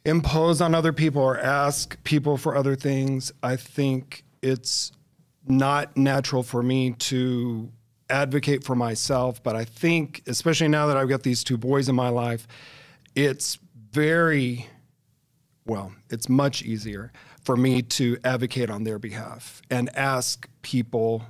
impose 0.04 0.60
on 0.60 0.74
other 0.74 0.92
people 0.92 1.22
or 1.22 1.38
ask 1.38 2.02
people 2.04 2.36
for 2.36 2.56
other 2.56 2.76
things. 2.76 3.32
I 3.42 3.56
think 3.56 4.24
it's 4.40 4.92
not 5.46 5.96
natural 5.96 6.42
for 6.42 6.62
me 6.62 6.92
to 6.92 7.70
advocate 8.08 8.64
for 8.64 8.74
myself, 8.74 9.42
but 9.42 9.56
I 9.56 9.64
think, 9.64 10.22
especially 10.26 10.68
now 10.68 10.86
that 10.86 10.96
I've 10.96 11.08
got 11.08 11.22
these 11.22 11.44
two 11.44 11.56
boys 11.56 11.88
in 11.88 11.94
my 11.94 12.08
life, 12.08 12.46
it's 13.14 13.58
very, 13.90 14.66
well, 15.66 15.92
it's 16.10 16.28
much 16.28 16.62
easier 16.62 17.12
for 17.42 17.56
me 17.56 17.82
to 17.82 18.18
advocate 18.24 18.70
on 18.70 18.84
their 18.84 18.98
behalf 18.98 19.62
and 19.70 19.94
ask 19.96 20.48
people 20.62 21.24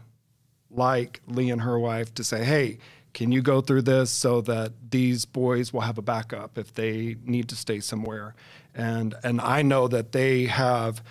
like 0.70 1.20
Lee 1.26 1.50
and 1.50 1.62
her 1.62 1.78
wife 1.78 2.14
to 2.14 2.24
say, 2.24 2.44
hey, 2.44 2.78
can 3.14 3.30
you 3.30 3.42
go 3.42 3.60
through 3.60 3.82
this 3.82 4.10
so 4.10 4.40
that 4.42 4.72
these 4.90 5.24
boys 5.24 5.72
will 5.72 5.82
have 5.82 5.98
a 5.98 6.02
backup 6.02 6.56
if 6.56 6.74
they 6.74 7.16
need 7.24 7.48
to 7.50 7.56
stay 7.56 7.80
somewhere? 7.80 8.34
And 8.74 9.14
and 9.22 9.40
I 9.40 9.62
know 9.62 9.86
that 9.88 10.12
they 10.12 10.46
have 10.46 11.02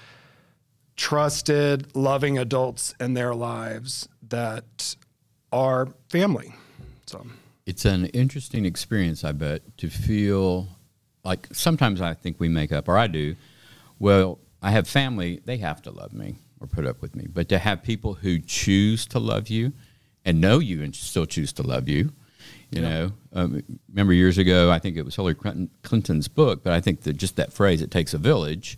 trusted, 0.95 1.95
loving 1.95 2.38
adults 2.38 2.95
in 3.00 3.13
their 3.13 3.36
lives 3.36 4.10
that 4.30 4.95
are 5.51 5.87
family. 6.09 6.53
So 7.05 7.25
it's 7.65 7.85
an 7.85 8.05
interesting 8.07 8.65
experience, 8.65 9.23
I 9.23 9.31
bet, 9.31 9.77
to 9.77 9.89
feel 9.89 10.67
like 11.23 11.47
sometimes 11.51 12.01
I 12.01 12.13
think 12.13 12.39
we 12.39 12.49
make 12.49 12.71
up, 12.71 12.87
or 12.87 12.97
I 12.97 13.07
do. 13.07 13.35
Well, 13.99 14.39
I 14.61 14.71
have 14.71 14.87
family; 14.87 15.41
they 15.45 15.57
have 15.57 15.81
to 15.83 15.91
love 15.91 16.13
me 16.13 16.35
or 16.59 16.67
put 16.67 16.85
up 16.85 17.01
with 17.01 17.15
me. 17.15 17.27
But 17.31 17.49
to 17.49 17.59
have 17.59 17.83
people 17.83 18.15
who 18.15 18.39
choose 18.39 19.05
to 19.07 19.19
love 19.19 19.49
you 19.49 19.73
and 20.23 20.39
know 20.39 20.59
you 20.59 20.83
and 20.83 20.95
still 20.95 21.25
choose 21.25 21.51
to 21.53 21.63
love 21.63 21.89
you, 21.89 22.11
you 22.71 22.81
yeah. 22.81 22.89
know, 22.89 23.11
um, 23.33 23.63
remember 23.89 24.13
years 24.13 24.37
ago, 24.37 24.71
I 24.71 24.79
think 24.79 24.97
it 24.97 25.03
was 25.03 25.15
Hillary 25.15 25.35
Clinton's 25.83 26.27
book, 26.27 26.63
but 26.63 26.73
I 26.73 26.81
think 26.81 27.01
that 27.01 27.13
just 27.13 27.35
that 27.35 27.51
phrase, 27.51 27.81
"It 27.81 27.91
takes 27.91 28.13
a 28.13 28.17
village." 28.17 28.77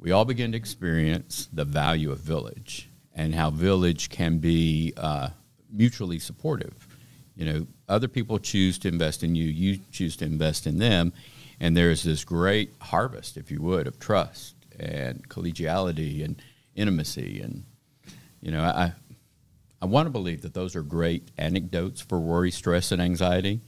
we 0.00 0.10
all 0.10 0.24
begin 0.24 0.52
to 0.52 0.58
experience 0.58 1.48
the 1.52 1.64
value 1.64 2.10
of 2.10 2.18
village 2.18 2.88
and 3.14 3.34
how 3.34 3.50
village 3.50 4.08
can 4.08 4.38
be 4.38 4.94
uh, 4.96 5.28
mutually 5.72 6.18
supportive. 6.18 6.86
You 7.36 7.46
know, 7.46 7.66
other 7.88 8.08
people 8.08 8.38
choose 8.38 8.78
to 8.80 8.88
invest 8.88 9.22
in 9.22 9.34
you, 9.34 9.44
you 9.44 9.78
choose 9.90 10.16
to 10.16 10.24
invest 10.24 10.66
in 10.66 10.78
them, 10.78 11.12
and 11.58 11.76
there's 11.76 12.02
this 12.02 12.24
great 12.24 12.74
harvest, 12.80 13.36
if 13.36 13.50
you 13.50 13.60
would, 13.62 13.86
of 13.86 13.98
trust 13.98 14.54
and 14.78 15.26
collegiality 15.28 16.24
and 16.24 16.40
intimacy. 16.74 17.40
And 17.40 17.64
you 18.40 18.50
know, 18.50 18.62
I 18.62 18.92
I 19.80 19.86
want 19.86 20.06
to 20.06 20.10
believe 20.10 20.42
that 20.42 20.54
those 20.54 20.76
are 20.76 20.82
great 20.82 21.30
anecdotes 21.38 22.00
for 22.00 22.20
worry, 22.20 22.50
stress, 22.50 22.92
and 22.92 23.00
anxiety. 23.00 23.60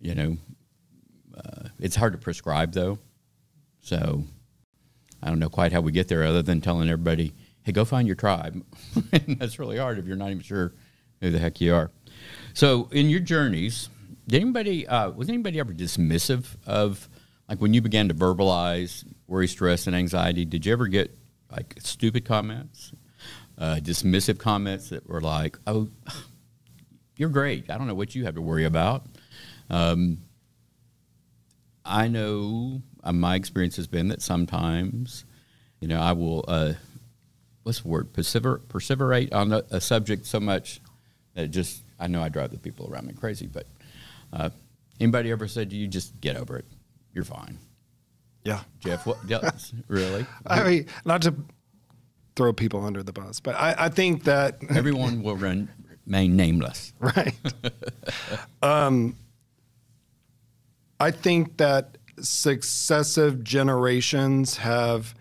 You 0.00 0.14
know, 0.14 0.36
uh, 1.36 1.68
it's 1.78 1.96
hard 1.96 2.12
to 2.12 2.18
prescribe 2.18 2.72
though, 2.72 2.98
so 3.80 4.24
I 5.22 5.28
don't 5.28 5.38
know 5.38 5.48
quite 5.48 5.72
how 5.72 5.80
we 5.80 5.92
get 5.92 6.08
there, 6.08 6.24
other 6.24 6.42
than 6.42 6.60
telling 6.60 6.88
everybody, 6.88 7.32
"Hey, 7.62 7.72
go 7.72 7.84
find 7.84 8.08
your 8.08 8.16
tribe." 8.16 8.64
and 9.12 9.36
that's 9.38 9.58
really 9.58 9.78
hard 9.78 9.98
if 9.98 10.06
you're 10.06 10.16
not 10.16 10.30
even 10.30 10.42
sure 10.42 10.72
who 11.20 11.30
the 11.30 11.38
heck 11.38 11.60
you 11.60 11.74
are. 11.74 11.90
So, 12.54 12.88
in 12.92 13.10
your 13.10 13.20
journeys, 13.20 13.88
did 14.26 14.40
anybody 14.40 14.86
uh, 14.86 15.10
was 15.10 15.28
anybody 15.28 15.60
ever 15.60 15.72
dismissive 15.72 16.46
of 16.66 17.08
like 17.48 17.60
when 17.60 17.74
you 17.74 17.80
began 17.80 18.08
to 18.08 18.14
verbalize 18.14 19.04
worry, 19.26 19.48
stress, 19.48 19.86
and 19.86 19.94
anxiety? 19.94 20.44
Did 20.44 20.66
you 20.66 20.72
ever 20.72 20.86
get 20.86 21.16
like 21.50 21.74
stupid 21.78 22.24
comments, 22.24 22.92
uh, 23.58 23.76
dismissive 23.82 24.38
comments 24.38 24.90
that 24.90 25.08
were 25.08 25.20
like, 25.20 25.58
"Oh, 25.66 25.88
you're 27.16 27.28
great. 27.28 27.70
I 27.70 27.78
don't 27.78 27.86
know 27.86 27.94
what 27.94 28.14
you 28.14 28.24
have 28.24 28.34
to 28.34 28.42
worry 28.42 28.64
about." 28.64 29.06
Um, 29.68 30.18
I 31.86 32.08
know 32.08 32.82
uh, 33.02 33.12
my 33.12 33.36
experience 33.36 33.76
has 33.76 33.86
been 33.86 34.08
that 34.08 34.20
sometimes, 34.20 35.24
you 35.80 35.88
know, 35.88 36.00
I 36.00 36.12
will, 36.12 36.44
uh, 36.48 36.74
what's 37.62 37.80
the 37.80 37.88
word, 37.88 38.12
persever- 38.12 38.60
perseverate 38.68 39.32
on 39.32 39.52
a, 39.52 39.62
a, 39.70 39.80
subject 39.80 40.26
so 40.26 40.40
much 40.40 40.80
it 41.36 41.48
just, 41.48 41.82
I 42.00 42.06
know 42.06 42.22
I 42.22 42.28
drive 42.28 42.50
the 42.50 42.58
people 42.58 42.88
around 42.90 43.06
me 43.06 43.14
crazy, 43.14 43.46
but 43.46 43.66
uh, 44.32 44.50
anybody 44.98 45.30
ever 45.30 45.46
said 45.46 45.70
to 45.70 45.76
you, 45.76 45.86
just 45.86 46.20
get 46.20 46.36
over 46.36 46.56
it? 46.56 46.64
You're 47.12 47.24
fine. 47.24 47.58
Yeah. 48.44 48.60
Jeff, 48.80 49.06
what, 49.06 49.18
really? 49.88 50.26
I 50.46 50.64
mean, 50.64 50.86
not 51.04 51.22
to 51.22 51.34
throw 52.36 52.52
people 52.52 52.84
under 52.84 53.02
the 53.02 53.12
bus, 53.12 53.40
but 53.40 53.54
I, 53.54 53.74
I 53.78 53.88
think 53.88 54.24
that 54.24 54.58
everyone 54.70 55.22
will 55.22 55.36
run, 55.36 55.68
remain 56.06 56.36
nameless. 56.36 56.92
Right. 57.00 57.34
um, 58.62 59.16
I 61.00 61.10
think 61.10 61.58
that 61.58 61.98
successive 62.20 63.44
generations 63.44 64.56
have, 64.58 65.14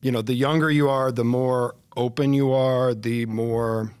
you 0.00 0.10
know, 0.10 0.22
the 0.22 0.34
younger 0.34 0.70
you 0.70 0.88
are, 0.88 1.12
the 1.12 1.24
more 1.24 1.76
open 1.96 2.32
you 2.32 2.52
are, 2.52 2.94
the 2.94 3.26
more 3.26 3.92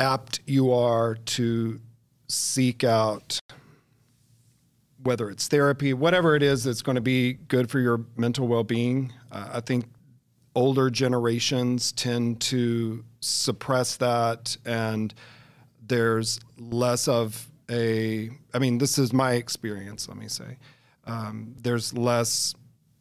apt 0.00 0.40
you 0.46 0.72
are 0.72 1.14
to 1.14 1.80
seek 2.26 2.82
out 2.82 3.38
whether 5.02 5.30
it's 5.30 5.48
therapy, 5.48 5.94
whatever 5.94 6.34
it 6.34 6.42
is 6.42 6.64
that's 6.64 6.82
going 6.82 6.96
to 6.96 7.00
be 7.00 7.34
good 7.34 7.70
for 7.70 7.80
your 7.80 8.04
mental 8.16 8.46
well 8.46 8.64
being. 8.64 9.12
Uh, 9.30 9.50
I 9.54 9.60
think 9.60 9.84
older 10.54 10.90
generations 10.90 11.92
tend 11.92 12.40
to 12.40 13.04
suppress 13.20 13.96
that, 13.96 14.56
and 14.64 15.14
there's 15.86 16.40
less 16.58 17.08
of 17.08 17.48
a, 17.70 18.30
I 18.52 18.58
mean, 18.58 18.78
this 18.78 18.98
is 18.98 19.12
my 19.12 19.32
experience, 19.34 20.08
let 20.08 20.16
me 20.16 20.28
say. 20.28 20.58
Um, 21.06 21.54
there's 21.62 21.96
less 21.96 22.54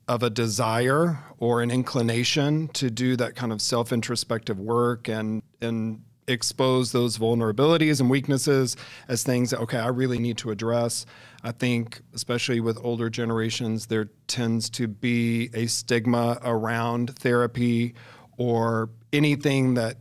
of 0.07 0.23
a 0.23 0.29
desire 0.29 1.19
or 1.37 1.61
an 1.61 1.69
inclination 1.69 2.67
to 2.69 2.89
do 2.89 3.15
that 3.17 3.35
kind 3.35 3.51
of 3.51 3.61
self 3.61 3.91
introspective 3.91 4.59
work 4.59 5.07
and, 5.07 5.43
and 5.61 6.01
expose 6.29 6.91
those 6.91 7.17
vulnerabilities 7.17 7.99
and 7.99 8.09
weaknesses 8.09 8.75
as 9.07 9.23
things 9.23 9.49
that, 9.49 9.59
okay, 9.61 9.77
I 9.77 9.87
really 9.87 10.19
need 10.19 10.37
to 10.39 10.51
address. 10.51 11.05
I 11.43 11.51
think, 11.51 12.01
especially 12.13 12.59
with 12.59 12.77
older 12.83 13.09
generations, 13.09 13.87
there 13.87 14.09
tends 14.27 14.69
to 14.71 14.87
be 14.87 15.49
a 15.53 15.67
stigma 15.67 16.37
around 16.43 17.15
therapy 17.17 17.95
or 18.37 18.89
anything 19.11 19.73
that 19.75 19.97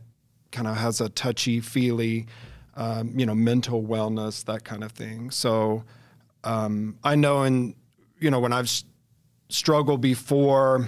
kind 0.51 0.67
of 0.67 0.77
has 0.77 1.01
a 1.01 1.09
touchy 1.09 1.59
feely 1.59 2.27
um, 2.79 3.11
you 3.19 3.25
know, 3.25 3.35
mental 3.35 3.83
wellness, 3.83 4.45
that 4.45 4.63
kind 4.63 4.85
of 4.85 4.93
thing. 4.93 5.31
So 5.31 5.83
um, 6.45 6.97
I 7.03 7.15
know, 7.15 7.43
in 7.43 7.75
you 8.19 8.31
know, 8.31 8.39
when 8.39 8.53
I've 8.53 8.71
struggled 9.49 9.99
before, 9.99 10.87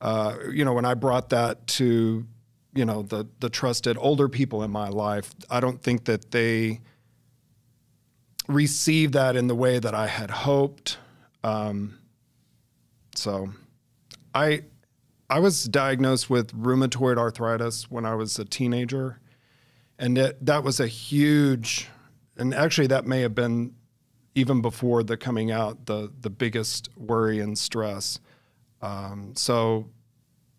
uh, 0.00 0.36
you 0.50 0.64
know, 0.64 0.72
when 0.72 0.86
I 0.86 0.94
brought 0.94 1.28
that 1.28 1.66
to 1.66 2.26
you 2.74 2.84
know 2.84 3.02
the 3.02 3.26
the 3.40 3.48
trusted 3.48 3.96
older 3.98 4.28
people 4.28 4.62
in 4.62 4.70
my 4.70 4.88
life, 4.88 5.34
I 5.50 5.60
don't 5.60 5.82
think 5.82 6.04
that 6.04 6.30
they 6.30 6.80
received 8.46 9.14
that 9.14 9.36
in 9.36 9.46
the 9.46 9.54
way 9.54 9.78
that 9.78 9.94
I 9.94 10.06
had 10.06 10.30
hoped. 10.30 10.98
Um, 11.44 11.98
so, 13.14 13.50
I 14.34 14.62
I 15.30 15.40
was 15.40 15.64
diagnosed 15.64 16.30
with 16.30 16.52
rheumatoid 16.52 17.18
arthritis 17.18 17.90
when 17.90 18.06
I 18.06 18.14
was 18.14 18.38
a 18.38 18.44
teenager 18.44 19.20
and 19.98 20.16
it, 20.16 20.44
that 20.44 20.62
was 20.62 20.80
a 20.80 20.86
huge 20.86 21.88
and 22.36 22.54
actually 22.54 22.86
that 22.86 23.06
may 23.06 23.20
have 23.20 23.34
been 23.34 23.74
even 24.34 24.62
before 24.62 25.02
the 25.02 25.16
coming 25.16 25.50
out 25.50 25.86
the 25.86 26.12
the 26.20 26.30
biggest 26.30 26.88
worry 26.96 27.40
and 27.40 27.58
stress 27.58 28.20
um, 28.80 29.32
so 29.34 29.88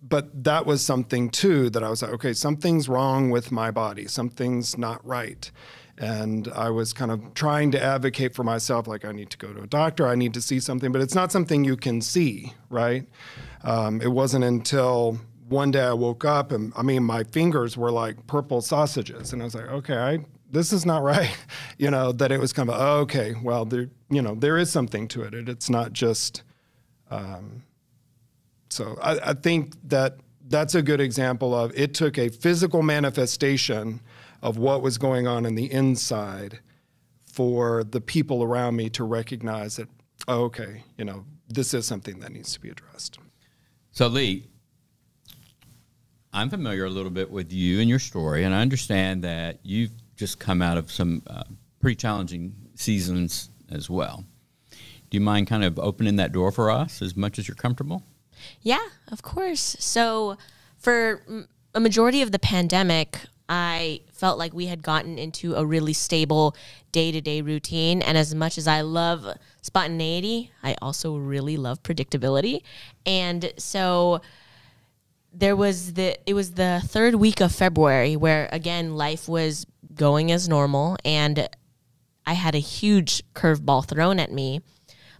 but 0.02 0.44
that 0.44 0.66
was 0.66 0.82
something 0.82 1.30
too 1.30 1.70
that 1.70 1.84
i 1.84 1.90
was 1.90 2.02
like 2.02 2.12
okay 2.12 2.34
something's 2.34 2.88
wrong 2.88 3.30
with 3.30 3.52
my 3.52 3.72
body 3.72 4.08
something's 4.08 4.78
not 4.78 5.06
right 5.06 5.52
and 5.98 6.48
i 6.56 6.70
was 6.70 6.94
kind 6.94 7.12
of 7.12 7.34
trying 7.34 7.72
to 7.72 7.82
advocate 7.82 8.34
for 8.34 8.44
myself 8.44 8.88
like 8.88 9.04
i 9.04 9.12
need 9.12 9.30
to 9.30 9.38
go 9.38 9.52
to 9.52 9.62
a 9.62 9.68
doctor 9.68 10.08
i 10.08 10.16
need 10.16 10.34
to 10.34 10.42
see 10.42 10.60
something 10.60 10.92
but 10.92 11.02
it's 11.02 11.16
not 11.16 11.32
something 11.32 11.64
you 11.64 11.76
can 11.76 12.02
see 12.02 12.54
right 12.70 13.06
um, 13.64 14.02
it 14.02 14.12
wasn't 14.12 14.44
until 14.44 15.20
one 15.50 15.72
day 15.72 15.82
I 15.82 15.94
woke 15.94 16.24
up 16.24 16.52
and 16.52 16.72
I 16.76 16.84
mean 16.84 17.04
my 17.04 17.24
fingers 17.24 17.76
were 17.76 17.92
like 17.92 18.28
purple 18.28 18.62
sausages, 18.62 19.34
and 19.34 19.42
I 19.42 19.46
was 19.46 19.56
like, 19.56 19.68
okay, 19.68 19.98
I 19.98 20.20
this 20.52 20.72
is 20.72 20.86
not 20.86 21.04
right. 21.04 21.36
you 21.78 21.92
know 21.92 22.12
that 22.14 22.32
it 22.32 22.40
was 22.40 22.54
kind 22.54 22.70
of 22.70 22.80
oh, 22.80 23.02
okay. 23.02 23.36
Well, 23.44 23.66
there 23.66 23.90
you 24.10 24.22
know 24.22 24.36
there 24.36 24.58
is 24.58 24.72
something 24.72 25.08
to 25.10 25.24
it. 25.24 25.34
it 25.34 25.50
it's 25.50 25.70
not 25.70 25.94
just. 25.94 26.44
Um, 27.12 27.64
so 28.69 28.97
I, 29.01 29.32
I 29.32 29.34
think 29.34 29.75
that 29.89 30.17
that's 30.47 30.75
a 30.75 30.82
good 30.82 30.99
example 30.99 31.53
of 31.53 31.71
it 31.75 31.93
took 31.93 32.17
a 32.17 32.29
physical 32.29 32.82
manifestation 32.82 34.01
of 34.41 34.58
what 34.58 34.82
was 34.82 34.97
going 34.97 35.27
on 35.27 35.45
in 35.45 35.55
the 35.55 35.71
inside 35.71 36.60
for 37.32 37.84
the 37.84 38.01
people 38.01 38.43
around 38.43 38.75
me 38.75 38.89
to 38.89 39.03
recognize 39.03 39.75
that 39.75 39.88
oh, 40.27 40.43
okay, 40.43 40.84
you 40.97 41.05
know 41.05 41.25
this 41.47 41.73
is 41.73 41.86
something 41.86 42.19
that 42.19 42.32
needs 42.32 42.53
to 42.53 42.60
be 42.60 42.69
addressed. 42.69 43.19
So 43.91 44.08
Lee, 44.08 44.47
I'm 46.32 46.49
familiar 46.49 46.86
a 46.86 46.89
little 46.89 47.12
bit 47.12 47.32
with 47.32 47.51
you 47.51 47.79
and 47.79 47.89
your 47.89 47.99
story, 47.99 48.43
and 48.43 48.53
I 48.53 48.62
understand 48.62 49.23
that 49.23 49.60
you've 49.63 49.91
just 50.15 50.39
come 50.39 50.62
out 50.62 50.77
of 50.77 50.91
some 50.91 51.23
uh, 51.27 51.43
pretty 51.79 51.95
challenging 51.95 52.53
seasons 52.75 53.49
as 53.71 53.89
well. 53.89 54.25
Do 54.71 55.17
you 55.17 55.21
mind 55.21 55.47
kind 55.47 55.63
of 55.63 55.79
opening 55.79 56.17
that 56.17 56.32
door 56.32 56.51
for 56.51 56.69
us 56.69 57.01
as 57.01 57.15
much 57.15 57.39
as 57.39 57.47
you're 57.47 57.55
comfortable? 57.55 58.03
Yeah, 58.62 58.86
of 59.12 59.21
course. 59.21 59.75
So, 59.80 60.38
for 60.78 61.45
a 61.73 61.80
majority 61.80 62.21
of 62.21 62.32
the 62.32 62.39
pandemic, 62.39 63.19
I 63.47 64.02
felt 64.13 64.38
like 64.38 64.54
we 64.54 64.67
had 64.67 64.84
gotten 64.84 65.17
into 65.17 65.56
a 65.56 65.65
really 65.65 65.93
stable 65.93 66.56
day 66.91 67.12
to 67.12 67.21
day 67.21 67.41
routine. 67.41 68.02
And 68.02 68.17
as 68.17 68.36
much 68.36 68.58
as 68.58 68.67
I 68.67 68.82
love 68.82 69.25
spontaneity, 69.62 70.52
I 70.63 70.75
also 70.82 71.17
really 71.17 71.58
love 71.58 71.82
predictability. 71.84 72.62
And 73.06 73.52
so, 73.58 74.21
there 75.34 75.56
was 75.56 75.93
the 75.93 76.17
it 76.28 76.34
was 76.34 76.54
the 76.54 76.82
third 76.86 77.15
week 77.15 77.39
of 77.39 77.52
February 77.52 78.15
where 78.15 78.49
again 78.52 78.95
life 78.95 79.28
was 79.28 79.65
going 79.93 80.32
as 80.32 80.49
normal 80.49 80.97
and 81.06 81.47
I 82.25 82.34
had 82.34 82.56
a 82.56 82.60
huge 82.60 83.23
curveball 83.34 83.88
thrown 83.88 84.19
at 84.19 84.32
me. 84.32 84.62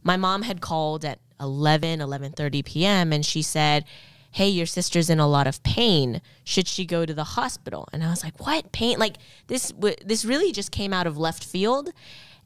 My 0.03 0.17
mom 0.17 0.43
had 0.43 0.62
called 0.62 1.03
at 1.03 1.19
11 1.39 1.99
11:30 1.99 2.65
p.m. 2.65 3.13
and 3.13 3.25
she 3.25 3.41
said, 3.41 3.86
"Hey, 4.32 4.49
your 4.49 4.65
sister's 4.65 5.10
in 5.10 5.19
a 5.19 5.28
lot 5.28 5.47
of 5.47 5.62
pain. 5.63 6.21
Should 6.43 6.67
she 6.67 6.86
go 6.86 7.06
to 7.06 7.13
the 7.13 7.23
hospital?" 7.23 7.88
And 7.93 8.04
I 8.04 8.10
was 8.10 8.23
like, 8.23 8.39
"What? 8.39 8.71
Pain? 8.71 8.99
Like 8.99 9.17
this 9.47 9.69
w- 9.69 9.95
this 10.06 10.25
really 10.25 10.52
just 10.52 10.71
came 10.71 10.93
out 10.93 11.08
of 11.08 11.17
left 11.17 11.43
field." 11.43 11.91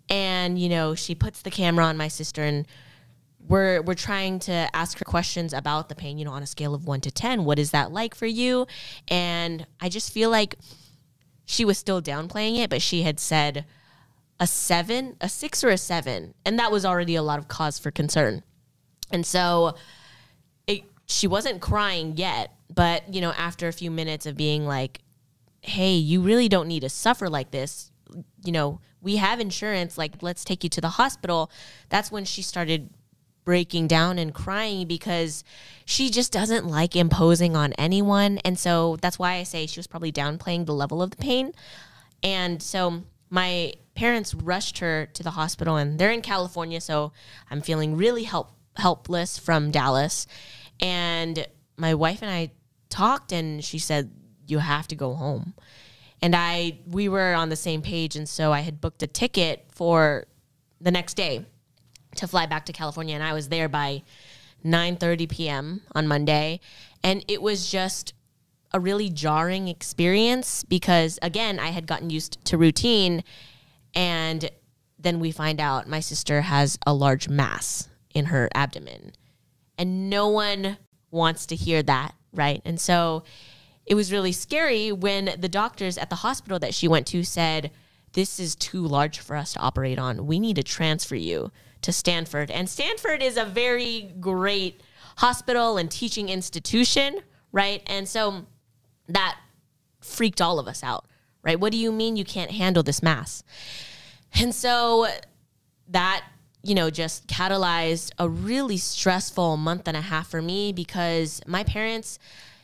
And 0.10 0.60
you 0.60 0.70
know, 0.70 0.96
she 0.96 1.16
puts 1.16 1.42
the 1.42 1.52
camera 1.52 1.86
on 1.86 1.98
my 1.98 2.08
sister 2.08 2.44
and 2.44 2.68
we're 3.48 3.82
we're 3.82 3.94
trying 3.94 4.40
to 4.40 4.70
ask 4.74 5.00
her 5.00 5.06
questions 5.06 5.54
about 5.54 5.90
the 5.90 5.96
pain 5.96 6.18
you 6.18 6.26
know 6.26 6.32
on 6.32 6.44
a 6.44 6.48
scale 6.48 6.74
of 6.74 6.86
1 6.88 7.02
to 7.02 7.12
10 7.12 7.46
what 7.46 7.60
is 7.60 7.72
that 7.72 7.92
like 7.92 8.16
for 8.16 8.26
you 8.26 8.66
and 9.08 9.68
i 9.82 9.90
just 9.90 10.12
feel 10.12 10.30
like 10.30 10.56
she 11.46 11.66
was 11.66 11.78
still 11.78 12.02
downplaying 12.02 12.58
it 12.58 12.70
but 12.70 12.82
she 12.82 13.04
had 13.04 13.20
said 13.20 13.66
a 14.40 14.48
7 14.48 15.18
a 15.20 15.30
6 15.30 15.64
or 15.64 15.70
a 15.70 15.78
7 15.78 16.34
and 16.46 16.60
that 16.60 16.72
was 16.72 16.86
already 16.86 17.16
a 17.16 17.24
lot 17.24 17.40
of 17.40 17.48
cause 17.48 17.78
for 17.78 17.92
concern 17.92 18.44
and 19.12 19.26
so 19.26 19.76
it, 20.68 20.84
she 21.06 21.28
wasn't 21.28 21.62
crying 21.62 22.16
yet 22.18 22.52
but 22.74 23.14
you 23.14 23.22
know 23.22 23.32
after 23.34 23.68
a 23.68 23.74
few 23.74 23.92
minutes 23.92 24.26
of 24.26 24.36
being 24.36 24.66
like 24.66 25.00
hey 25.62 25.94
you 25.94 26.22
really 26.22 26.50
don't 26.50 26.68
need 26.68 26.82
to 26.82 26.90
suffer 26.90 27.30
like 27.30 27.52
this 27.52 27.92
you 28.44 28.52
know 28.52 28.80
we 29.02 29.18
have 29.18 29.40
insurance 29.40 29.98
like 29.98 30.22
let's 30.22 30.44
take 30.44 30.64
you 30.64 30.70
to 30.70 30.82
the 30.82 30.90
hospital 30.90 31.52
that's 31.90 32.12
when 32.12 32.26
she 32.26 32.42
started 32.42 32.90
breaking 33.44 33.88
down 33.88 34.18
and 34.18 34.34
crying 34.34 34.88
because 34.88 35.44
she 35.86 36.10
just 36.10 36.32
doesn't 36.32 36.66
like 36.66 36.96
imposing 36.96 37.56
on 37.56 37.74
anyone. 37.74 38.38
And 38.40 38.58
so 38.58 38.98
that's 39.02 39.20
why 39.20 39.34
I 39.34 39.44
say 39.44 39.66
she 39.66 39.80
was 39.80 39.88
probably 39.88 40.12
downplaying 40.12 40.66
the 40.66 40.74
level 40.74 41.02
of 41.02 41.12
the 41.12 41.18
pain. 41.18 41.52
And 42.22 42.62
so 42.62 43.04
my 43.30 43.74
parents 43.96 44.34
rushed 44.34 44.80
her 44.80 45.08
to 45.14 45.24
the 45.24 45.32
hospital 45.32 45.76
and 45.76 46.00
they're 46.00 46.12
in 46.12 46.22
California. 46.22 46.80
So 46.80 47.12
I'm 47.52 47.62
feeling 47.62 47.98
really 47.98 48.24
help, 48.24 48.52
helpless 48.76 49.38
from 49.38 49.72
Dallas. 49.72 50.28
And 50.80 51.48
my 51.78 51.94
wife 51.94 52.22
and 52.22 52.32
I 52.32 52.52
talked, 52.90 53.32
and 53.32 53.64
she 53.64 53.80
said, 53.80 54.12
You 54.48 54.60
have 54.60 54.88
to 54.90 54.96
go 54.96 55.14
home. 55.14 55.54
And 56.22 56.36
I, 56.36 56.80
we 56.88 57.10
were 57.10 57.34
on 57.34 57.50
the 57.50 57.56
same 57.56 57.82
page. 57.82 58.16
And 58.16 58.28
so 58.28 58.54
I 58.54 58.62
had 58.62 58.80
booked 58.80 59.04
a 59.04 59.08
ticket 59.08 59.66
for 59.72 60.26
the 60.80 60.92
next 60.92 61.16
day 61.16 61.46
to 62.16 62.28
fly 62.28 62.46
back 62.46 62.66
to 62.68 62.74
California. 62.74 63.16
And 63.16 63.24
I 63.24 63.34
was 63.34 63.50
there 63.50 63.68
by 63.68 64.04
9:30 64.64 65.30
p.m. 65.30 65.82
on 65.94 66.08
Monday. 66.08 66.60
And 67.04 67.26
it 67.28 67.42
was 67.42 67.70
just 67.70 68.14
a 68.74 68.80
really 68.80 69.10
jarring 69.10 69.68
experience 69.68 70.64
because 70.64 71.20
again, 71.22 71.60
I 71.60 71.68
had 71.68 71.86
gotten 71.86 72.10
used 72.10 72.44
to 72.46 72.58
routine 72.58 73.24
and 73.94 74.50
then 74.98 75.20
we 75.20 75.32
find 75.32 75.60
out 75.60 75.88
my 75.88 76.00
sister 76.00 76.42
has 76.42 76.80
a 76.88 76.94
large 76.94 77.30
mass 77.30 77.88
in 78.14 78.26
her 78.26 78.50
abdomen. 78.54 79.14
And 79.78 80.10
no 80.10 80.28
one 80.28 80.78
wants 81.12 81.46
to 81.48 81.56
hear 81.56 81.84
that, 81.84 82.14
right? 82.34 82.62
And 82.66 82.80
so 82.80 83.24
it 83.86 83.96
was 83.96 84.12
really 84.12 84.32
scary 84.32 84.92
when 84.92 85.36
the 85.38 85.50
doctors 85.50 85.98
at 85.98 86.10
the 86.10 86.18
hospital 86.18 86.60
that 86.60 86.74
she 86.74 86.88
went 86.88 87.08
to 87.08 87.24
said, 87.24 87.72
This 88.14 88.40
is 88.40 88.56
too 88.56 88.86
large 88.86 89.20
for 89.20 89.36
us 89.36 89.54
to 89.54 89.60
operate 89.60 90.00
on. 90.00 90.26
We 90.26 90.40
need 90.40 90.56
to 90.56 90.64
transfer 90.64 91.16
you 91.16 91.52
to 91.82 91.92
Stanford. 91.92 92.50
And 92.50 92.70
Stanford 92.70 93.22
is 93.22 93.38
a 93.38 93.46
very 93.46 94.14
great 94.20 94.82
hospital 95.18 95.78
and 95.78 95.92
teaching 95.92 96.30
institution, 96.30 97.20
right? 97.52 97.84
And 97.88 98.08
so 98.08 98.46
that 99.08 99.38
freaked 100.02 100.42
all 100.42 100.60
of 100.60 100.68
us 100.68 100.84
out, 100.84 101.06
right? 101.44 101.60
What 101.60 101.72
do 101.72 101.78
you 101.78 101.92
mean 101.92 102.16
you 102.16 102.26
can't 102.26 102.52
handle 102.52 102.84
this 102.84 103.04
mass? 103.04 103.44
And 104.34 104.56
so 104.56 105.08
that, 105.90 106.24
you 106.64 106.74
know, 106.74 106.90
just 106.90 107.28
catalyzed 107.28 108.12
a 108.18 108.28
really 108.28 108.78
stressful 108.78 109.58
month 109.58 109.88
and 109.88 109.98
a 109.98 110.02
half 110.02 110.30
for 110.30 110.42
me 110.42 110.72
because 110.72 111.42
my 111.46 111.64
parents, 111.64 112.18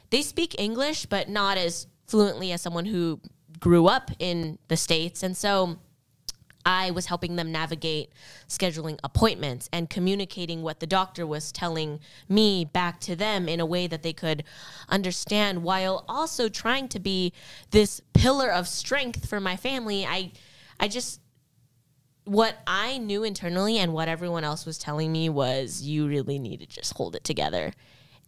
they 0.10 0.22
speak 0.22 0.56
English, 0.58 1.06
but 1.06 1.28
not 1.28 1.58
as 1.58 1.86
fluently 2.08 2.52
as 2.54 2.62
someone 2.62 2.86
who 2.86 3.20
grew 3.60 3.88
up 3.88 4.10
in 4.18 4.58
the 4.70 4.78
States. 4.78 5.22
And 5.22 5.36
so 5.36 5.78
I 6.66 6.92
was 6.92 7.08
helping 7.08 7.36
them 7.36 7.52
navigate 7.52 8.14
scheduling 8.48 9.00
appointments 9.04 9.70
and 9.74 9.90
communicating 9.90 10.62
what 10.62 10.80
the 10.80 10.88
doctor 10.88 11.28
was 11.28 11.52
telling 11.52 12.00
me 12.30 12.64
back 12.64 13.02
to 13.02 13.16
them 13.16 13.50
in 13.50 13.60
a 13.60 13.66
way 13.66 13.88
that 13.88 14.02
they 14.02 14.14
could 14.14 14.44
understand 14.88 15.64
while 15.64 16.06
also 16.08 16.48
trying 16.48 16.88
to 16.90 17.00
be 17.00 17.34
this 17.72 18.02
pillar 18.14 18.50
of 18.50 18.68
strength 18.68 19.28
for 19.28 19.40
my 19.40 19.58
family. 19.58 20.06
I 20.06 20.32
I 20.80 20.88
just 20.88 21.20
what 22.30 22.60
I 22.68 23.00
knew 23.00 23.24
internally 23.24 23.80
and 23.80 23.92
what 23.92 24.08
everyone 24.08 24.44
else 24.44 24.64
was 24.64 24.78
telling 24.78 25.12
me 25.12 25.30
was 25.30 25.82
you 25.82 26.08
really 26.08 26.38
need 26.38 26.60
to 26.60 26.68
just 26.68 26.96
hold 26.96 27.16
it 27.16 27.24
together. 27.24 27.74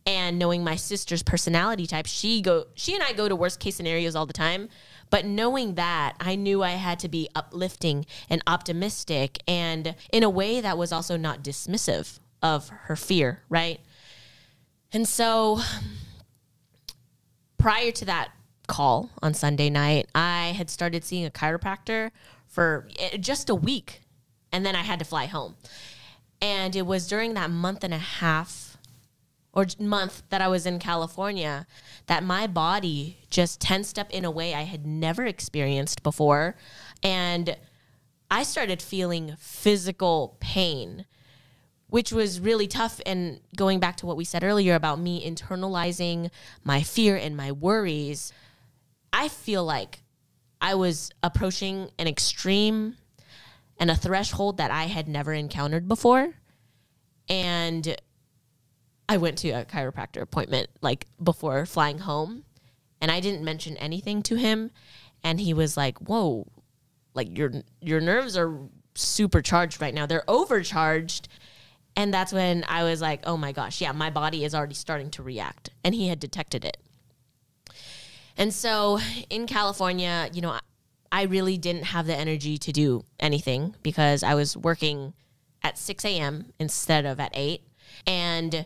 And 0.08 0.40
knowing 0.40 0.64
my 0.64 0.76
sister's 0.76 1.22
personality 1.22 1.86
type, 1.86 2.08
she 2.08 2.42
go 2.42 2.66
she 2.74 2.96
and 2.96 3.04
I 3.04 3.14
go 3.14 3.30
to 3.30 3.36
worst 3.36 3.60
case 3.60 3.76
scenarios 3.76 4.16
all 4.16 4.26
the 4.26 4.34
time. 4.34 4.70
But 5.12 5.26
knowing 5.26 5.76
that, 5.76 6.16
I 6.20 6.36
knew 6.36 6.64
I 6.64 6.72
had 6.72 6.98
to 7.02 7.10
be 7.10 7.30
uplifting 7.36 8.08
and 8.28 8.42
optimistic 8.48 9.38
and 9.48 9.94
in 10.12 10.24
a 10.24 10.30
way 10.32 10.62
that 10.62 10.80
was 10.80 10.92
also 10.92 11.16
not 11.16 11.44
dismissive 11.44 12.18
of 12.42 12.70
her 12.70 12.96
fear, 12.96 13.44
right? 13.50 13.82
And 14.92 15.08
so 15.08 15.60
prior 17.60 17.92
to 17.92 18.06
that 18.06 18.32
call 18.66 19.12
on 19.22 19.36
Sunday 19.36 19.70
night, 19.70 20.08
I 20.16 20.56
had 20.58 20.72
started 20.72 21.04
seeing 21.04 21.24
a 21.24 21.30
chiropractor 21.30 22.10
for 22.52 22.88
eh, 23.00 23.18
just 23.18 23.50
a 23.50 23.56
week 23.56 24.02
and 24.52 24.66
then 24.66 24.76
I 24.76 24.84
had 24.84 25.00
to 25.00 25.06
fly 25.06 25.26
home. 25.26 25.56
And 26.42 26.76
it 26.76 26.86
was 26.86 27.08
during 27.08 27.34
that 27.36 27.50
month 27.50 27.84
and 27.84 27.94
a 27.94 28.00
half 28.00 28.78
or 29.54 29.66
month 29.80 30.24
that 30.30 30.42
I 30.42 30.48
was 30.48 30.66
in 30.66 30.80
California 30.80 31.68
that 32.08 32.24
my 32.24 32.48
body 32.48 33.18
just 33.30 33.60
tensed 33.60 33.98
up 33.98 34.10
in 34.12 34.26
a 34.26 34.32
way 34.32 34.54
I 34.54 34.64
had 34.64 34.86
never 34.86 35.26
experienced 35.26 36.04
before. 36.04 36.56
And 37.04 37.56
I 38.30 38.44
started 38.44 38.82
feeling 38.82 39.36
physical 39.38 40.38
pain, 40.40 41.06
which 41.88 42.12
was 42.12 42.40
really 42.40 42.68
tough. 42.68 43.02
And 43.06 43.42
going 43.56 43.80
back 43.80 43.98
to 43.98 44.06
what 44.06 44.18
we 44.18 44.24
said 44.24 44.44
earlier 44.44 44.76
about 44.76 45.00
me 45.00 45.26
internalizing 45.30 46.32
my 46.64 46.82
fear 46.82 47.16
and 47.16 47.36
my 47.36 47.52
worries, 47.52 48.34
I 49.14 49.28
feel 49.28 49.64
like 49.64 50.01
I 50.62 50.76
was 50.76 51.12
approaching 51.24 51.90
an 51.98 52.08
extreme 52.08 52.96
and 53.80 53.90
a 53.90 53.96
threshold 53.96 54.58
that 54.58 54.70
I 54.70 54.84
had 54.84 55.08
never 55.08 55.34
encountered 55.34 55.88
before. 55.88 56.36
And 57.28 57.96
I 59.10 59.18
went 59.18 59.40
to 59.40 59.50
a 59.50 59.66
chiropractor 59.66 60.22
appointment 60.22 60.70
like 60.82 61.08
before 61.22 61.66
flying 61.66 62.00
home 62.00 62.46
and 63.02 63.10
I 63.10 63.20
didn't 63.20 63.44
mention 63.44 63.76
anything 63.78 64.22
to 64.24 64.36
him 64.36 64.72
and 65.24 65.40
he 65.40 65.54
was 65.54 65.76
like, 65.76 65.98
"Whoa, 66.00 66.48
like 67.14 67.38
your 67.38 67.52
your 67.82 68.00
nerves 68.00 68.38
are 68.38 68.58
supercharged 68.96 69.82
right 69.82 69.94
now. 69.94 70.06
They're 70.06 70.30
overcharged." 70.30 71.28
And 71.96 72.14
that's 72.14 72.32
when 72.32 72.64
I 72.68 72.84
was 72.84 73.02
like, 73.02 73.22
"Oh 73.26 73.38
my 73.38 73.52
gosh, 73.52 73.82
yeah, 73.82 73.92
my 73.92 74.10
body 74.10 74.46
is 74.46 74.56
already 74.56 74.76
starting 74.76 75.10
to 75.12 75.24
react." 75.24 75.72
And 75.84 75.94
he 75.94 76.08
had 76.08 76.20
detected 76.20 76.64
it. 76.66 76.78
And 78.38 78.54
so 78.54 79.00
in 79.30 79.48
California, 79.48 80.30
you 80.34 80.42
know, 80.42 80.60
I 81.12 81.24
really 81.24 81.58
didn't 81.58 81.84
have 81.84 82.08
the 82.08 82.16
energy 82.16 82.58
to 82.58 82.72
do 82.72 83.04
anything 83.20 83.76
because 83.84 84.24
I 84.24 84.36
was 84.36 84.56
working 84.56 85.14
at 85.62 85.78
6 85.78 86.06
a.m. 86.06 86.54
instead 86.60 87.06
of 87.06 87.20
at 87.20 87.32
8. 87.34 87.62
And 88.08 88.66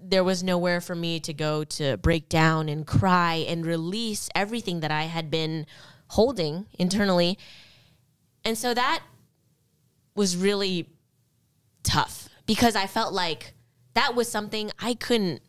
there 0.00 0.24
was 0.24 0.42
nowhere 0.42 0.80
for 0.80 0.94
me 0.94 1.20
to 1.20 1.32
go 1.32 1.64
to 1.64 1.96
break 1.98 2.28
down 2.28 2.68
and 2.68 2.86
cry 2.86 3.44
and 3.48 3.64
release 3.64 4.28
everything 4.34 4.80
that 4.80 4.90
I 4.90 5.04
had 5.04 5.30
been 5.30 5.66
holding 6.08 6.66
internally. 6.78 7.38
And 8.44 8.56
so 8.56 8.74
that 8.74 9.02
was 10.14 10.36
really 10.36 10.88
tough 11.82 12.28
because 12.46 12.74
I 12.74 12.86
felt 12.86 13.12
like 13.12 13.54
that 13.94 14.14
was 14.14 14.28
something 14.28 14.70
I 14.78 14.94
couldn't 14.94 15.42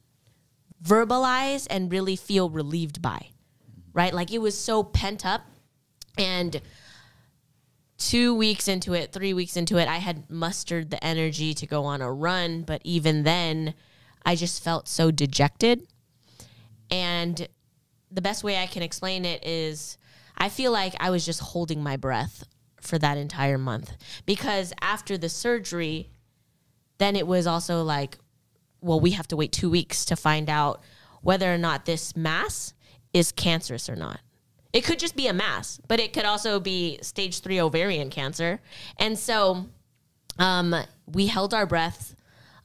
verbalize 0.83 1.67
and 1.69 1.91
really 1.91 2.15
feel 2.15 2.49
relieved 2.49 3.01
by, 3.01 3.27
right? 3.93 4.13
Like 4.13 4.31
it 4.31 4.39
was 4.39 4.57
so 4.57 4.83
pent 4.83 5.25
up. 5.25 5.41
And 6.17 6.61
two 7.97 8.33
weeks 8.33 8.67
into 8.67 8.93
it, 8.93 9.13
three 9.13 9.33
weeks 9.33 9.55
into 9.55 9.77
it, 9.77 9.87
I 9.87 9.97
had 9.97 10.29
mustered 10.29 10.89
the 10.89 11.03
energy 11.03 11.53
to 11.53 11.67
go 11.67 11.85
on 11.85 12.01
a 12.01 12.11
run. 12.11 12.63
But 12.63 12.81
even 12.83 13.23
then, 13.23 13.73
I 14.25 14.35
just 14.35 14.63
felt 14.63 14.87
so 14.87 15.11
dejected. 15.11 15.87
And 16.91 17.47
the 18.11 18.21
best 18.21 18.43
way 18.43 18.61
I 18.61 18.67
can 18.67 18.81
explain 18.81 19.25
it 19.25 19.45
is 19.45 19.97
I 20.37 20.49
feel 20.49 20.71
like 20.71 20.95
I 20.99 21.09
was 21.09 21.25
just 21.25 21.41
holding 21.41 21.83
my 21.83 21.97
breath 21.97 22.45
for 22.81 22.97
that 22.97 23.17
entire 23.17 23.57
month 23.57 23.93
because 24.25 24.73
after 24.81 25.17
the 25.17 25.29
surgery, 25.29 26.09
then 26.97 27.15
it 27.15 27.27
was 27.27 27.45
also 27.45 27.83
like, 27.83 28.17
well, 28.81 28.99
we 28.99 29.11
have 29.11 29.27
to 29.29 29.35
wait 29.35 29.51
two 29.51 29.69
weeks 29.69 30.05
to 30.05 30.15
find 30.15 30.49
out 30.49 30.81
whether 31.21 31.53
or 31.53 31.57
not 31.57 31.85
this 31.85 32.15
mass 32.15 32.73
is 33.13 33.31
cancerous 33.31 33.89
or 33.89 33.95
not. 33.95 34.19
It 34.71 34.83
could 34.83 34.99
just 34.99 35.15
be 35.15 35.27
a 35.27 35.33
mass, 35.33 35.79
but 35.87 35.99
it 35.99 36.13
could 36.13 36.25
also 36.25 36.59
be 36.59 36.99
stage 37.01 37.39
three 37.39 37.59
ovarian 37.59 38.09
cancer. 38.09 38.61
And 38.97 39.17
so 39.17 39.65
um, 40.37 40.75
we 41.07 41.27
held 41.27 41.53
our 41.53 41.65
breath 41.65 42.15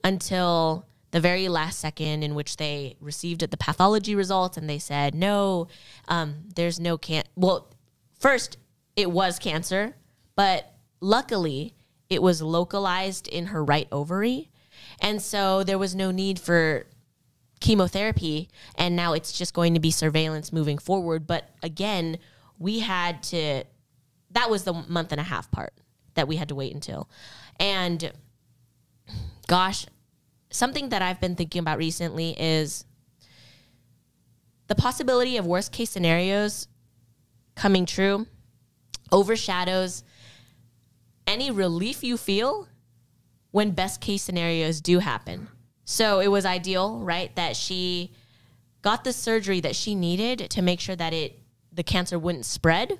until 0.02 0.86
the 1.12 1.20
very 1.20 1.48
last 1.48 1.78
second 1.78 2.22
in 2.22 2.34
which 2.34 2.56
they 2.56 2.96
received 3.00 3.40
the 3.48 3.56
pathology 3.56 4.14
results 4.14 4.56
and 4.56 4.68
they 4.68 4.78
said, 4.78 5.14
no, 5.14 5.68
um, 6.08 6.42
there's 6.54 6.78
no 6.78 6.98
can. 6.98 7.24
Well, 7.36 7.70
first, 8.18 8.58
it 8.96 9.10
was 9.10 9.38
cancer, 9.38 9.96
but 10.36 10.74
luckily, 11.00 11.74
it 12.10 12.20
was 12.20 12.42
localized 12.42 13.28
in 13.28 13.46
her 13.46 13.64
right 13.64 13.88
ovary. 13.90 14.50
And 15.00 15.20
so 15.20 15.64
there 15.64 15.78
was 15.78 15.94
no 15.94 16.10
need 16.10 16.38
for 16.38 16.86
chemotherapy. 17.60 18.48
And 18.76 18.94
now 18.96 19.12
it's 19.12 19.32
just 19.32 19.54
going 19.54 19.74
to 19.74 19.80
be 19.80 19.90
surveillance 19.90 20.52
moving 20.52 20.78
forward. 20.78 21.26
But 21.26 21.48
again, 21.62 22.18
we 22.58 22.80
had 22.80 23.22
to, 23.24 23.64
that 24.30 24.50
was 24.50 24.64
the 24.64 24.72
month 24.72 25.12
and 25.12 25.20
a 25.20 25.24
half 25.24 25.50
part 25.50 25.72
that 26.14 26.28
we 26.28 26.36
had 26.36 26.48
to 26.48 26.54
wait 26.54 26.74
until. 26.74 27.08
And 27.58 28.12
gosh, 29.46 29.86
something 30.50 30.90
that 30.90 31.02
I've 31.02 31.20
been 31.20 31.36
thinking 31.36 31.60
about 31.60 31.78
recently 31.78 32.30
is 32.38 32.84
the 34.66 34.74
possibility 34.74 35.36
of 35.36 35.46
worst 35.46 35.72
case 35.72 35.90
scenarios 35.90 36.68
coming 37.54 37.86
true 37.86 38.26
overshadows 39.12 40.02
any 41.26 41.50
relief 41.50 42.02
you 42.02 42.16
feel 42.16 42.68
when 43.54 43.70
best 43.70 44.00
case 44.00 44.20
scenarios 44.20 44.80
do 44.80 44.98
happen. 44.98 45.46
So 45.84 46.18
it 46.18 46.26
was 46.26 46.44
ideal, 46.44 46.98
right, 46.98 47.32
that 47.36 47.54
she 47.54 48.10
got 48.82 49.04
the 49.04 49.12
surgery 49.12 49.60
that 49.60 49.76
she 49.76 49.94
needed 49.94 50.50
to 50.50 50.60
make 50.60 50.80
sure 50.80 50.96
that 50.96 51.12
it 51.12 51.38
the 51.72 51.84
cancer 51.84 52.18
wouldn't 52.18 52.46
spread. 52.46 52.98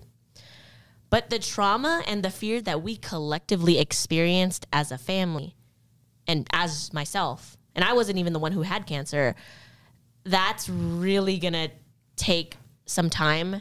But 1.11 1.29
the 1.29 1.41
trauma 1.41 2.05
and 2.07 2.23
the 2.23 2.31
fear 2.31 2.61
that 2.63 2.85
we 2.85 2.95
collectively 2.95 3.81
experienced 3.81 4.65
as 4.73 4.93
a 4.93 4.99
family 4.99 5.57
and 6.29 6.47
as 6.53 6.93
myself, 6.93 7.57
and 7.75 7.85
I 7.85 7.93
wasn't 7.93 8.19
even 8.19 8.33
the 8.33 8.39
one 8.39 8.53
who 8.53 8.63
had 8.63 8.87
cancer, 8.87 9.35
that's 10.23 10.69
really 10.69 11.39
going 11.41 11.55
to 11.55 11.69
take 12.15 12.59
some 12.87 13.11
time 13.11 13.61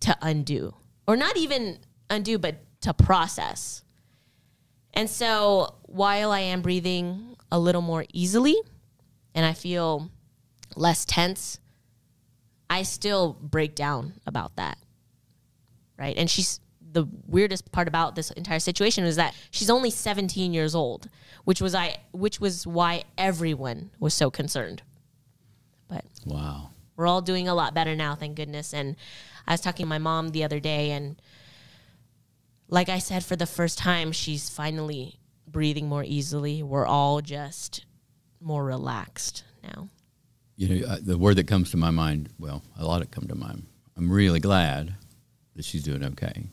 to 0.00 0.14
undo, 0.20 0.74
or 1.06 1.16
not 1.16 1.38
even 1.38 1.78
undo, 2.10 2.36
but 2.36 2.56
to 2.82 2.92
process. 2.92 3.82
And 4.98 5.08
so 5.08 5.76
while 5.82 6.32
I 6.32 6.40
am 6.40 6.60
breathing 6.60 7.36
a 7.52 7.58
little 7.60 7.82
more 7.82 8.04
easily 8.12 8.56
and 9.32 9.46
I 9.46 9.52
feel 9.52 10.10
less 10.74 11.04
tense, 11.04 11.60
I 12.68 12.82
still 12.82 13.38
break 13.40 13.76
down 13.76 14.14
about 14.26 14.56
that. 14.56 14.76
Right. 15.96 16.16
And 16.18 16.28
she's 16.28 16.58
the 16.90 17.06
weirdest 17.28 17.70
part 17.70 17.86
about 17.86 18.16
this 18.16 18.32
entire 18.32 18.58
situation 18.58 19.04
is 19.04 19.14
that 19.14 19.36
she's 19.52 19.70
only 19.70 19.90
17 19.90 20.52
years 20.52 20.74
old, 20.74 21.08
which 21.44 21.60
was 21.62 21.76
I 21.76 21.98
which 22.10 22.40
was 22.40 22.66
why 22.66 23.04
everyone 23.16 23.90
was 24.00 24.14
so 24.14 24.32
concerned. 24.32 24.82
But 25.86 26.04
Wow. 26.26 26.70
we're 26.96 27.06
all 27.06 27.22
doing 27.22 27.46
a 27.46 27.54
lot 27.54 27.72
better 27.72 27.94
now, 27.94 28.16
thank 28.16 28.34
goodness. 28.34 28.74
And 28.74 28.96
I 29.46 29.52
was 29.52 29.60
talking 29.60 29.84
to 29.86 29.88
my 29.88 29.98
mom 29.98 30.30
the 30.30 30.42
other 30.42 30.58
day 30.58 30.90
and 30.90 31.22
like 32.68 32.88
I 32.88 32.98
said 32.98 33.24
for 33.24 33.36
the 33.36 33.46
first 33.46 33.78
time, 33.78 34.12
she's 34.12 34.48
finally 34.48 35.18
breathing 35.46 35.88
more 35.88 36.04
easily. 36.04 36.62
We're 36.62 36.86
all 36.86 37.20
just 37.20 37.86
more 38.40 38.64
relaxed 38.64 39.44
now. 39.62 39.88
You 40.56 40.68
know, 40.80 40.86
uh, 40.88 40.98
the 41.00 41.16
word 41.16 41.36
that 41.36 41.46
comes 41.46 41.70
to 41.70 41.76
my 41.76 41.90
mind, 41.90 42.30
well, 42.38 42.62
a 42.78 42.84
lot 42.84 43.00
of 43.00 43.10
come 43.10 43.26
to 43.28 43.34
mind. 43.34 43.66
I'm 43.96 44.10
really 44.10 44.40
glad 44.40 44.94
that 45.56 45.64
she's 45.64 45.82
doing 45.82 46.04
okay. 46.04 46.44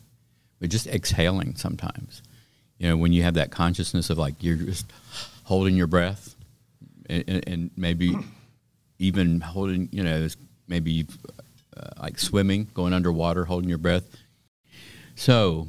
But 0.59 0.69
just 0.69 0.87
exhaling 0.87 1.55
sometimes. 1.55 2.21
You 2.77 2.89
know, 2.89 2.97
when 2.97 3.13
you 3.13 3.23
have 3.23 3.35
that 3.35 3.51
consciousness 3.51 4.09
of 4.09 4.17
like 4.17 4.35
you're 4.41 4.55
just 4.55 4.91
holding 5.43 5.75
your 5.75 5.87
breath 5.87 6.35
and, 7.09 7.43
and- 7.47 7.71
maybe 7.75 8.15
even 8.99 9.41
holding, 9.41 9.89
you 9.91 10.03
know, 10.03 10.27
maybe 10.67 11.05
uh, 11.75 11.89
like 12.01 12.17
swimming, 12.17 12.69
going 12.73 12.93
underwater, 12.93 13.45
holding 13.45 13.69
your 13.69 13.77
breath. 13.77 14.05
So, 15.15 15.67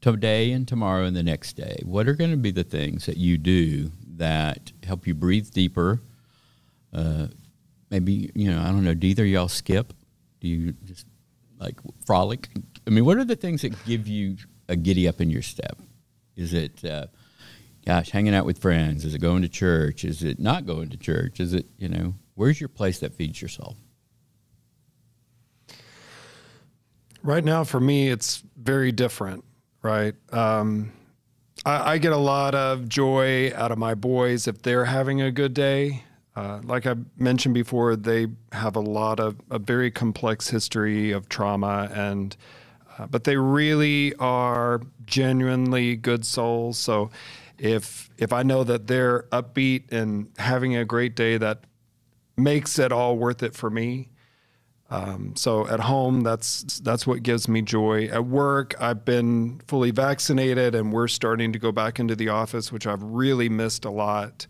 today 0.00 0.52
and 0.52 0.66
tomorrow 0.66 1.04
and 1.04 1.16
the 1.16 1.22
next 1.22 1.54
day, 1.54 1.80
what 1.84 2.08
are 2.08 2.14
going 2.14 2.30
to 2.30 2.36
be 2.36 2.50
the 2.50 2.64
things 2.64 3.06
that 3.06 3.16
you 3.16 3.38
do 3.38 3.90
that 4.16 4.72
help 4.84 5.06
you 5.06 5.14
breathe 5.14 5.50
deeper? 5.50 6.00
Uh, 6.92 7.28
maybe, 7.90 8.30
you 8.34 8.50
know, 8.50 8.60
I 8.60 8.66
don't 8.66 8.84
know, 8.84 8.94
do 8.94 9.06
either 9.06 9.24
of 9.24 9.28
y'all 9.28 9.48
skip? 9.48 9.92
Do 10.40 10.48
you 10.48 10.72
just 10.84 11.06
like 11.58 11.78
frolic? 12.06 12.48
I 12.86 12.90
mean, 12.90 13.04
what 13.04 13.18
are 13.18 13.24
the 13.24 13.36
things 13.36 13.62
that 13.62 13.84
give 13.84 14.06
you 14.06 14.36
a 14.68 14.76
giddy 14.76 15.08
up 15.08 15.20
in 15.20 15.30
your 15.30 15.42
step? 15.42 15.78
Is 16.36 16.54
it, 16.54 16.84
uh, 16.84 17.06
gosh, 17.84 18.10
hanging 18.10 18.34
out 18.34 18.46
with 18.46 18.58
friends? 18.58 19.04
Is 19.04 19.14
it 19.14 19.20
going 19.20 19.42
to 19.42 19.48
church? 19.48 20.04
Is 20.04 20.22
it 20.22 20.38
not 20.38 20.66
going 20.66 20.90
to 20.90 20.96
church? 20.96 21.40
Is 21.40 21.52
it, 21.54 21.66
you 21.76 21.88
know, 21.88 22.14
where's 22.34 22.60
your 22.60 22.68
place 22.68 23.00
that 23.00 23.14
feeds 23.14 23.42
your 23.42 23.48
soul? 23.48 23.76
Right 27.22 27.44
now, 27.44 27.64
for 27.64 27.80
me, 27.80 28.08
it's 28.08 28.44
very 28.56 28.92
different, 28.92 29.44
right? 29.82 30.14
Um, 30.32 30.92
I, 31.64 31.92
I 31.92 31.98
get 31.98 32.12
a 32.12 32.18
lot 32.18 32.54
of 32.54 32.88
joy 32.88 33.52
out 33.54 33.72
of 33.72 33.78
my 33.78 33.94
boys 33.94 34.48
if 34.48 34.62
they're 34.62 34.86
having 34.86 35.20
a 35.20 35.30
good 35.30 35.54
day. 35.54 36.04
Uh, 36.36 36.60
like 36.62 36.86
I 36.86 36.94
mentioned 37.16 37.54
before, 37.54 37.96
they 37.96 38.28
have 38.52 38.76
a 38.76 38.80
lot 38.80 39.18
of 39.18 39.40
a 39.50 39.58
very 39.58 39.90
complex 39.90 40.48
history 40.48 41.10
of 41.10 41.28
trauma, 41.28 41.90
and 41.92 42.36
uh, 42.96 43.06
but 43.06 43.24
they 43.24 43.36
really 43.36 44.14
are 44.16 44.80
genuinely 45.04 45.96
good 45.96 46.24
souls. 46.24 46.78
So 46.78 47.10
if 47.58 48.08
if 48.18 48.32
I 48.32 48.44
know 48.44 48.62
that 48.62 48.86
they're 48.86 49.24
upbeat 49.32 49.92
and 49.92 50.30
having 50.38 50.76
a 50.76 50.84
great 50.84 51.16
day, 51.16 51.38
that 51.38 51.64
makes 52.36 52.78
it 52.78 52.92
all 52.92 53.16
worth 53.16 53.42
it 53.42 53.54
for 53.54 53.68
me. 53.68 54.08
Um, 54.90 55.34
so 55.36 55.66
at 55.68 55.80
home, 55.80 56.22
that's 56.22 56.80
that's 56.80 57.06
what 57.06 57.22
gives 57.22 57.46
me 57.46 57.60
joy. 57.60 58.06
At 58.06 58.24
work, 58.24 58.74
I've 58.80 59.04
been 59.04 59.60
fully 59.66 59.90
vaccinated, 59.90 60.74
and 60.74 60.92
we're 60.92 61.08
starting 61.08 61.52
to 61.52 61.58
go 61.58 61.72
back 61.72 62.00
into 62.00 62.16
the 62.16 62.30
office, 62.30 62.72
which 62.72 62.86
I've 62.86 63.02
really 63.02 63.48
missed 63.48 63.84
a 63.84 63.90
lot. 63.90 64.46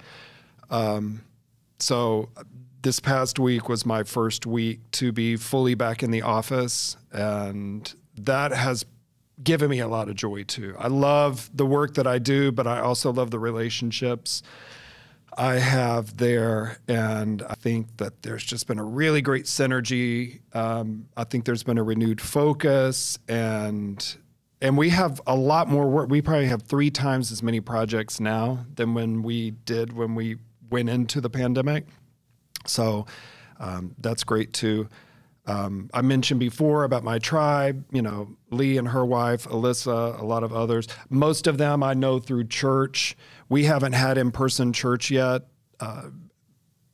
Um, 0.71 1.23
so 1.81 2.29
this 2.83 3.01
past 3.01 3.39
week 3.39 3.69
was 3.69 3.85
my 3.85 4.05
first 4.05 4.47
week 4.47 4.81
to 4.93 5.11
be 5.11 5.37
fully 5.37 5.75
back 5.75 6.03
in 6.03 6.13
the 6.13 6.23
office, 6.23 6.97
and 7.11 7.93
that 8.17 8.53
has 8.53 8.87
given 9.43 9.71
me 9.71 9.81
a 9.81 9.89
lot 9.89 10.09
of 10.09 10.15
joy 10.15 10.45
too. 10.45 10.75
I 10.79 10.89
love 10.89 11.51
the 11.53 11.67
work 11.67 11.95
that 11.95 12.07
I 12.07 12.19
do, 12.19 12.53
but 12.53 12.67
I 12.67 12.81
also 12.81 13.13
love 13.13 13.31
the 13.31 13.39
relationships. 13.39 14.43
I 15.37 15.55
have 15.55 16.17
there, 16.17 16.79
and 16.89 17.43
I 17.43 17.55
think 17.55 17.97
that 17.99 18.23
there's 18.23 18.45
just 18.45 18.67
been 18.67 18.79
a 18.79 18.85
really 18.85 19.23
great 19.23 19.45
synergy. 19.45 20.41
Um, 20.55 21.07
I 21.17 21.25
think 21.25 21.45
there's 21.45 21.63
been 21.63 21.79
a 21.79 21.83
renewed 21.83 22.21
focus, 22.21 23.19
and 23.29 24.17
and 24.61 24.77
we 24.77 24.89
have 24.89 25.21
a 25.27 25.37
lot 25.37 25.69
more 25.69 25.89
work. 25.89 26.11
We 26.11 26.23
probably 26.23 26.47
have 26.47 26.63
three 26.63 26.91
times 26.91 27.31
as 27.31 27.43
many 27.43 27.61
projects 27.61 28.19
now 28.19 28.67
than 28.75 28.95
when 28.95 29.23
we 29.23 29.53
did 29.53 29.93
when 29.93 30.15
we 30.15 30.37
went 30.71 30.89
into 30.89 31.21
the 31.21 31.31
pandemic. 31.31 31.87
So 32.67 33.07
um, 33.61 33.95
that's 33.99 34.25
great 34.25 34.53
too. 34.53 34.89
Um, 35.47 35.89
I 35.95 36.03
mentioned 36.03 36.41
before 36.41 36.85
about 36.85 37.05
my 37.05 37.19
tribe, 37.19 37.83
you 37.91 38.03
know, 38.03 38.37
Lee 38.51 38.77
and 38.77 38.89
her 38.89 39.05
wife, 39.05 39.49
Alyssa, 39.49 40.21
a 40.21 40.25
lot 40.25 40.43
of 40.43 40.53
others. 40.53 40.89
Most 41.09 41.47
of 41.47 41.57
them 41.57 41.83
I 41.83 41.95
know 41.95 42.19
through 42.19 42.49
church. 42.49 43.17
We 43.49 43.65
haven't 43.65 43.93
had 43.95 44.19
in 44.19 44.31
person 44.31 44.73
church 44.73 45.11
yet. 45.11 45.43
Uh, 45.81 46.11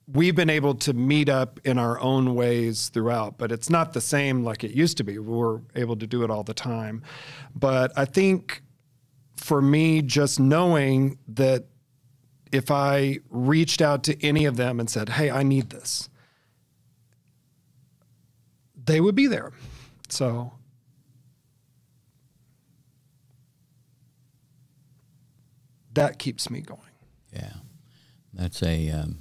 we've 0.06 0.36
been 0.36 0.50
able 0.50 0.74
to 0.74 0.92
meet 0.92 1.28
up 1.28 1.58
in 1.64 1.78
our 1.78 1.98
own 2.00 2.34
ways 2.34 2.90
throughout, 2.90 3.38
but 3.38 3.50
it's 3.50 3.70
not 3.70 3.92
the 3.92 4.00
same 4.00 4.44
like 4.44 4.62
it 4.62 4.72
used 4.72 4.96
to 4.98 5.04
be. 5.04 5.18
We 5.18 5.34
were 5.34 5.62
able 5.74 5.96
to 5.96 6.06
do 6.06 6.22
it 6.22 6.30
all 6.30 6.44
the 6.44 6.54
time. 6.54 7.02
But 7.54 7.92
I 7.96 8.04
think 8.04 8.62
for 9.36 9.60
me, 9.60 10.02
just 10.02 10.38
knowing 10.38 11.18
that 11.28 11.64
if 12.52 12.70
I 12.70 13.18
reached 13.30 13.82
out 13.82 14.04
to 14.04 14.24
any 14.24 14.44
of 14.44 14.56
them 14.56 14.78
and 14.78 14.88
said, 14.88 15.08
hey, 15.08 15.30
I 15.30 15.42
need 15.42 15.70
this, 15.70 16.08
they 18.84 19.00
would 19.00 19.14
be 19.14 19.26
there. 19.26 19.52
So 20.08 20.52
that 25.94 26.18
keeps 26.18 26.50
me 26.50 26.60
going. 26.60 26.80
Yeah, 27.32 27.54
that's 28.32 28.62
a 28.62 28.90
um, 28.90 29.18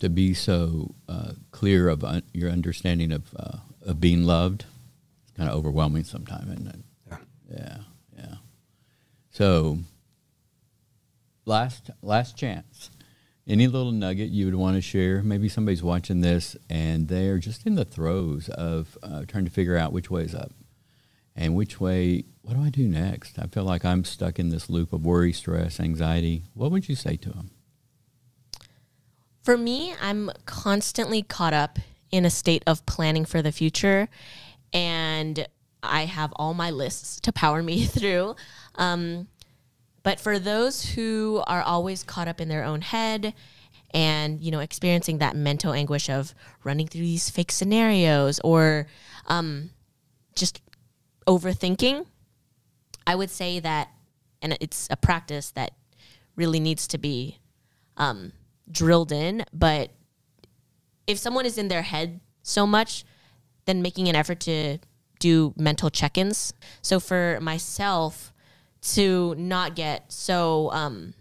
to 0.00 0.08
be 0.08 0.34
so 0.34 0.94
uh, 1.08 1.32
clear 1.50 1.88
of 1.88 2.04
un- 2.04 2.22
your 2.32 2.50
understanding 2.50 3.12
of 3.12 3.34
uh, 3.36 3.58
of 3.82 4.00
being 4.00 4.24
loved. 4.24 4.64
It's 5.22 5.36
kind 5.36 5.48
of 5.48 5.56
overwhelming 5.56 6.04
sometimes, 6.04 6.50
isn't 6.50 6.66
it? 6.68 6.80
Yeah. 7.08 7.16
Yeah, 7.50 7.76
yeah. 8.16 8.34
So, 9.30 9.78
last 11.44 11.90
last 12.02 12.36
chance. 12.36 12.90
Any 13.48 13.66
little 13.66 13.90
nugget 13.90 14.28
you 14.30 14.44
would 14.44 14.54
want 14.54 14.76
to 14.76 14.80
share? 14.80 15.24
Maybe 15.24 15.48
somebody's 15.48 15.82
watching 15.82 16.20
this 16.20 16.56
and 16.68 17.08
they're 17.08 17.38
just 17.38 17.66
in 17.66 17.74
the 17.74 17.84
throes 17.84 18.48
of 18.50 18.96
uh, 19.02 19.24
trying 19.26 19.44
to 19.44 19.50
figure 19.50 19.76
out 19.76 19.92
which 19.92 20.08
way 20.08 20.22
is 20.22 20.36
up 20.36 20.52
and 21.36 21.54
which 21.54 21.80
way. 21.80 22.24
What 22.42 22.56
do 22.56 22.62
I 22.62 22.70
do 22.70 22.88
next? 22.88 23.38
I 23.38 23.46
feel 23.46 23.64
like 23.64 23.84
I'm 23.84 24.04
stuck 24.04 24.38
in 24.38 24.48
this 24.48 24.68
loop 24.68 24.92
of 24.92 25.04
worry, 25.04 25.32
stress, 25.32 25.78
anxiety. 25.78 26.44
What 26.54 26.70
would 26.70 26.88
you 26.88 26.96
say 26.96 27.16
to 27.16 27.28
them? 27.30 27.50
For 29.42 29.56
me, 29.56 29.94
I'm 30.00 30.30
constantly 30.46 31.22
caught 31.22 31.54
up 31.54 31.78
in 32.10 32.24
a 32.24 32.30
state 32.30 32.62
of 32.66 32.84
planning 32.86 33.24
for 33.24 33.40
the 33.42 33.52
future, 33.52 34.08
and 34.72 35.46
I 35.82 36.06
have 36.06 36.32
all 36.36 36.54
my 36.54 36.70
lists 36.70 37.20
to 37.20 37.32
power 37.32 37.62
me 37.62 37.84
through. 37.86 38.36
Um, 38.74 39.28
but 40.02 40.18
for 40.18 40.38
those 40.38 40.84
who 40.84 41.42
are 41.46 41.62
always 41.62 42.02
caught 42.02 42.28
up 42.28 42.40
in 42.40 42.48
their 42.48 42.64
own 42.64 42.80
head 42.80 43.34
and 43.92 44.40
you 44.40 44.50
know 44.50 44.60
experiencing 44.60 45.18
that 45.18 45.36
mental 45.36 45.72
anguish 45.72 46.08
of 46.08 46.34
running 46.64 46.86
through 46.86 47.00
these 47.00 47.28
fake 47.28 47.52
scenarios 47.52 48.40
or 48.44 48.86
um, 49.26 49.70
just 50.36 50.60
overthinking, 51.30 52.06
I 53.06 53.14
would 53.14 53.30
say 53.30 53.60
that, 53.60 53.88
and 54.42 54.58
it's 54.60 54.88
a 54.90 54.96
practice 54.96 55.52
that 55.52 55.70
really 56.34 56.58
needs 56.58 56.88
to 56.88 56.98
be 56.98 57.38
um, 57.96 58.32
drilled 58.70 59.12
in. 59.12 59.44
But 59.52 59.92
if 61.06 61.18
someone 61.18 61.46
is 61.46 61.56
in 61.56 61.68
their 61.68 61.82
head 61.82 62.20
so 62.42 62.66
much, 62.66 63.04
then 63.66 63.80
making 63.80 64.08
an 64.08 64.16
effort 64.16 64.40
to 64.40 64.78
do 65.20 65.54
mental 65.56 65.88
check 65.88 66.18
ins. 66.18 66.52
So 66.82 66.98
for 66.98 67.38
myself, 67.40 68.32
to 68.82 69.34
not 69.36 69.76
get 69.76 70.10
so 70.10 70.72
um, 70.72 71.12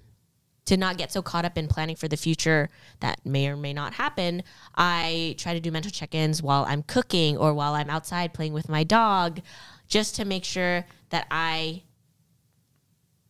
to 0.70 0.78
not 0.78 0.97
get 0.97 1.12
so 1.12 1.22
caught 1.22 1.45
up 1.45 1.57
in 1.57 1.68
planning 1.68 1.95
for 1.95 2.07
the 2.07 2.16
future 2.16 2.70
that 2.99 3.20
may 3.26 3.47
or 3.47 3.57
may 3.57 3.74
not 3.74 3.95
happen, 3.95 4.43
I 4.76 5.36
try 5.39 5.53
to 5.53 5.60
do 5.60 5.72
mental 5.72 5.91
check-ins 5.91 6.43
while 6.43 6.64
I'm 6.68 6.84
cooking 6.84 7.38
or 7.38 7.55
while 7.55 7.74
I'm 7.74 7.89
outside 7.89 8.36
playing 8.36 8.53
with 8.53 8.70
my 8.70 8.84
dog, 8.84 9.41
just 9.90 10.16
to 10.16 10.24
make 10.26 10.46
sure 10.46 10.86
that 11.10 11.28
I 11.30 11.84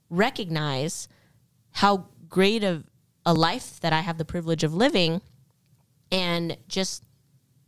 recognize 0.10 1.07
how 1.72 2.05
great 2.28 2.64
of 2.64 2.84
a 3.26 3.34
life 3.34 3.80
that 3.82 3.93
I 3.93 4.01
have 4.01 4.18
the 4.18 4.26
privilege 4.26 4.64
of 4.64 4.74
living 4.74 5.22
and 6.12 6.57
just 6.68 7.03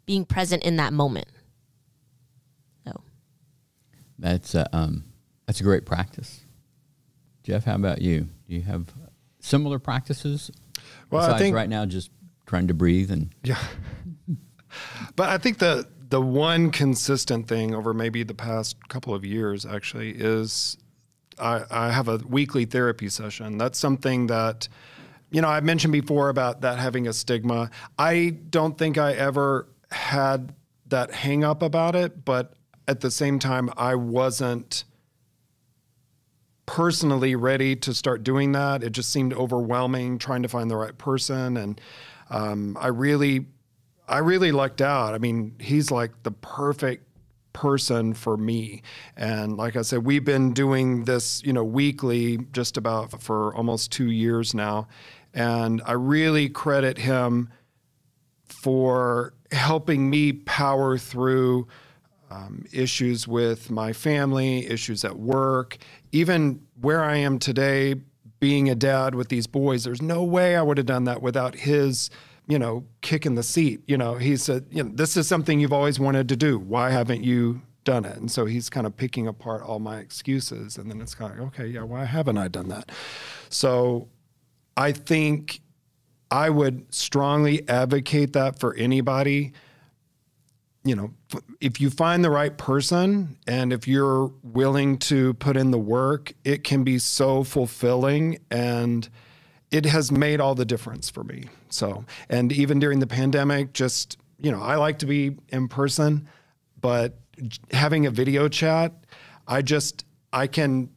being 0.06 0.26
present 0.26 0.64
in 0.64 0.76
that 0.78 0.94
moment. 0.94 1.28
So 2.86 3.02
That's 4.20 4.56
a, 4.56 4.68
um, 4.76 5.06
that's 5.46 5.60
a 5.62 5.64
great 5.64 5.86
practice. 5.86 6.42
Jeff, 7.44 7.64
how 7.64 7.76
about 7.76 8.02
you? 8.02 8.22
Do 8.48 8.56
you 8.56 8.62
have 8.64 8.88
similar 9.40 9.80
practices? 9.80 10.52
Well, 11.10 11.32
I 11.34 11.38
think- 11.38 11.56
right 11.56 11.70
now 11.70 11.86
just 11.86 12.12
trying 12.46 12.68
to 12.68 12.74
breathe 12.74 13.12
and 13.12 13.34
Yeah. 13.44 13.60
but 15.16 15.30
I 15.30 15.38
think 15.38 15.60
the 15.60 15.88
the 16.12 16.22
one 16.22 16.72
consistent 16.72 17.48
thing 17.48 17.74
over 17.74 17.94
maybe 17.94 18.22
the 18.22 18.34
past 18.34 18.90
couple 18.90 19.16
of 19.16 19.26
years 19.26 19.66
actually 19.66 20.12
is 20.12 20.78
I, 21.40 21.64
I 21.72 21.92
have 21.92 22.10
a 22.10 22.18
weekly 22.18 22.66
therapy 22.66 23.08
session. 23.08 23.58
That's 23.58 23.80
something 23.80 24.28
that 24.28 24.68
you 25.32 25.42
know 25.42 25.48
I 25.48 25.62
mentioned 25.62 25.94
before 25.94 26.28
about 26.28 26.62
that 26.62 26.78
having 26.80 27.08
a 27.08 27.14
stigma. 27.14 27.72
I 27.98 28.36
don't 28.50 28.78
think 28.78 28.98
I 28.98 29.14
ever 29.14 29.70
had 29.90 30.54
that 30.88 31.14
hang 31.14 31.46
up 31.46 31.64
about 31.64 31.96
it, 31.96 32.26
but 32.26 32.54
at 32.90 33.00
the 33.00 33.10
same 33.10 33.40
time 33.40 33.70
I 33.78 33.96
wasn't 33.96 34.84
personally 36.66 37.36
ready 37.36 37.74
to 37.78 37.94
start 37.94 38.24
doing 38.24 38.52
that. 38.52 38.84
It 38.84 38.92
just 38.92 39.12
seemed 39.12 39.34
overwhelming 39.34 40.18
trying 40.18 40.44
to 40.44 40.50
find 40.50 40.70
the 40.70 40.76
right 40.76 40.98
person, 40.98 41.56
and 41.56 41.80
um, 42.30 42.78
I 42.78 42.88
really, 42.88 43.46
I 44.12 44.20
really 44.20 44.52
lucked 44.52 44.82
out. 44.82 45.14
I 45.14 45.18
mean, 45.18 45.56
he's 45.60 45.90
like 45.90 46.12
the 46.24 46.32
perfect 46.32 47.08
person 47.54 48.14
for 48.14 48.38
me. 48.38 48.82
And 49.16 49.58
like 49.58 49.76
I 49.76 49.82
said, 49.82 50.06
we've 50.06 50.24
been 50.24 50.54
doing 50.54 51.06
this, 51.06 51.42
you 51.44 51.54
know, 51.54 51.64
weekly 51.64 52.38
just 52.52 52.78
about 52.78 53.22
for 53.22 53.56
almost 53.56 53.92
two 53.92 54.12
years 54.12 54.54
now, 54.54 54.88
and 55.34 55.82
I 55.86 55.94
really 55.94 56.50
credit 56.50 56.98
him 56.98 57.50
for 58.46 59.34
helping 59.52 60.10
me 60.10 60.34
power 60.34 60.98
through 60.98 61.68
um, 62.30 62.66
issues 62.72 63.28
with 63.28 63.72
my 63.72 63.92
family, 63.92 64.68
issues 64.68 65.04
at 65.04 65.18
work, 65.18 65.78
even 66.12 66.62
where 66.80 67.04
I 67.04 67.18
am 67.18 67.40
today, 67.40 67.96
being 68.40 68.70
a 68.70 68.76
dad 68.76 69.16
with 69.16 69.30
these 69.30 69.48
boys. 69.48 69.84
There's 69.84 70.02
no 70.02 70.24
way 70.24 70.56
I 70.56 70.62
would 70.62 70.78
have 70.78 70.86
done 70.86 71.04
that 71.06 71.22
without 71.22 71.56
his, 71.56 72.10
you 72.48 72.60
know, 72.60 72.86
kick 73.02 73.26
in 73.26 73.36
the 73.36 73.44
seat. 73.44 73.82
You 73.88 73.98
know, 73.98 74.16
he 74.16 74.38
said, 74.38 74.66
you 74.72 74.84
know, 74.84 74.92
this 74.94 75.16
is 75.18 75.28
something 75.28 75.60
you've 75.60 75.74
always 75.74 76.00
wanted 76.00 76.30
to 76.30 76.36
do. 76.36 76.60
Why 76.60 76.92
haven't 76.92 77.24
you 77.24 77.62
done 77.84 78.06
it? 78.06 78.18
And 78.18 78.30
so 78.32 78.46
he's 78.46 78.70
kind 78.70 78.86
of 78.86 78.96
picking 78.96 79.28
apart 79.28 79.64
all 79.64 79.80
my 79.80 80.00
excuses. 80.00 80.78
And 80.78 80.90
then 80.90 81.02
it's 81.02 81.16
kind 81.16 81.34
of, 81.34 81.48
okay, 81.48 81.68
yeah, 81.68 81.84
why 81.84 82.06
haven't 82.06 82.38
I 82.38 82.48
done 82.48 82.70
that? 82.70 82.92
So 83.50 84.10
I 84.76 84.92
think 84.92 85.62
I 86.30 86.50
would 86.50 86.94
strongly 86.94 87.68
advocate 87.68 88.34
that 88.34 88.60
for 88.60 88.76
anybody 88.76 89.54
you 90.84 90.96
know, 90.96 91.14
if 91.60 91.80
you 91.80 91.90
find 91.90 92.24
the 92.24 92.30
right 92.30 92.58
person 92.58 93.38
and 93.46 93.72
if 93.72 93.88
you're 93.88 94.32
willing 94.42 94.98
to 94.98 95.34
put 95.36 95.56
in 95.56 95.72
the 95.72 95.78
work, 95.78 96.34
it 96.44 96.64
can 96.64 96.84
be 96.84 96.98
so 96.98 97.44
fulfilling 97.44 98.40
and 98.50 99.08
it 99.72 99.86
has 99.86 100.12
made 100.12 100.42
all 100.42 100.54
the 100.54 100.66
difference 100.66 101.10
for 101.10 101.24
me. 101.24 101.46
So, 101.70 102.06
and 102.30 102.52
even 102.52 102.80
during 102.80 103.00
the 103.00 103.08
pandemic, 103.08 103.74
just, 103.74 104.18
you 104.38 104.52
know, 104.52 104.62
I 104.62 104.76
like 104.76 105.00
to 105.00 105.06
be 105.06 105.38
in 105.50 105.70
person, 105.70 106.28
but 106.80 107.18
having 107.72 108.06
a 108.06 108.12
video 108.12 108.50
chat, 108.50 108.94
I 109.48 109.62
just, 109.62 110.06
I 110.34 110.48
can 110.48 110.90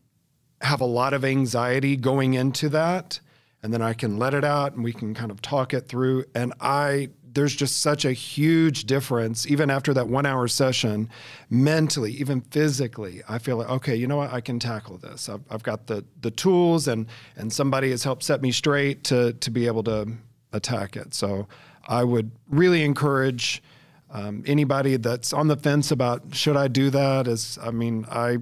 have 0.61 0.81
a 0.81 0.87
lot 0.87 1.15
of 1.15 1.25
anxiety 1.25 1.97
going 1.97 2.35
into 2.35 2.69
that 2.71 3.21
and 3.63 3.73
then 3.73 3.81
I 3.81 3.95
can 3.95 4.19
let 4.19 4.35
it 4.35 4.45
out 4.45 4.75
and 4.75 4.85
we 4.85 4.93
can 4.93 5.15
kind 5.15 5.31
of 5.31 5.41
talk 5.41 5.73
it 5.73 5.89
through 5.89 6.25
and 6.35 6.53
I 6.61 7.11
there's 7.35 7.55
just 7.55 7.81
such 7.81 8.05
a 8.05 8.13
huge 8.13 8.85
difference 8.85 9.47
even 9.47 9.71
after 9.71 9.93
that 9.93 10.09
1 10.09 10.27
hour 10.27 10.49
session 10.49 11.09
mentally 11.51 12.13
even 12.13 12.41
physically 12.41 13.23
I 13.29 13.39
feel 13.39 13.57
like 13.59 13.69
okay 13.69 13.97
you 13.97 14.07
know 14.07 14.17
what? 14.19 14.33
I 14.33 14.41
can 14.41 14.59
tackle 14.59 14.99
this. 14.99 15.29
I've, 15.29 15.43
I've 15.51 15.63
got 15.63 15.87
the 15.87 16.05
the 16.21 16.31
tools 16.31 16.89
and 16.89 17.07
and 17.37 17.53
somebody 17.53 17.91
has 17.91 18.05
helped 18.05 18.23
set 18.23 18.43
me 18.43 18.53
straight 18.53 19.05
to 19.05 19.33
to 19.33 19.51
be 19.51 19.67
able 19.67 19.83
to 19.85 20.09
attack 20.53 20.97
it. 20.97 21.15
So 21.15 21.49
I 21.87 22.05
would 22.05 22.31
really 22.49 22.85
encourage 22.85 23.63
um, 24.11 24.45
anybody 24.47 24.97
that's 24.97 25.33
on 25.33 25.49
the 25.49 25.57
fence 25.57 25.91
about 25.91 26.35
should 26.35 26.57
I 26.57 26.69
do 26.69 26.91
that 26.91 27.27
is 27.27 27.59
I 27.63 27.71
mean 27.71 28.07
I 28.11 28.39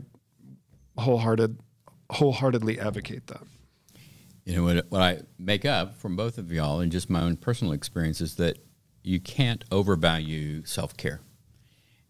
wholehearted 0.98 1.58
wholeheartedly 2.10 2.78
advocate 2.78 3.26
that. 3.28 3.42
You 4.44 4.56
know, 4.56 4.64
what, 4.64 4.86
what 4.90 5.00
I 5.00 5.20
make 5.38 5.64
up 5.64 5.96
from 5.96 6.16
both 6.16 6.36
of 6.36 6.50
y'all 6.50 6.80
and 6.80 6.90
just 6.90 7.08
my 7.08 7.22
own 7.22 7.36
personal 7.36 7.72
experience 7.72 8.20
is 8.20 8.34
that 8.36 8.58
you 9.02 9.20
can't 9.20 9.64
overvalue 9.70 10.64
self 10.64 10.96
care. 10.96 11.20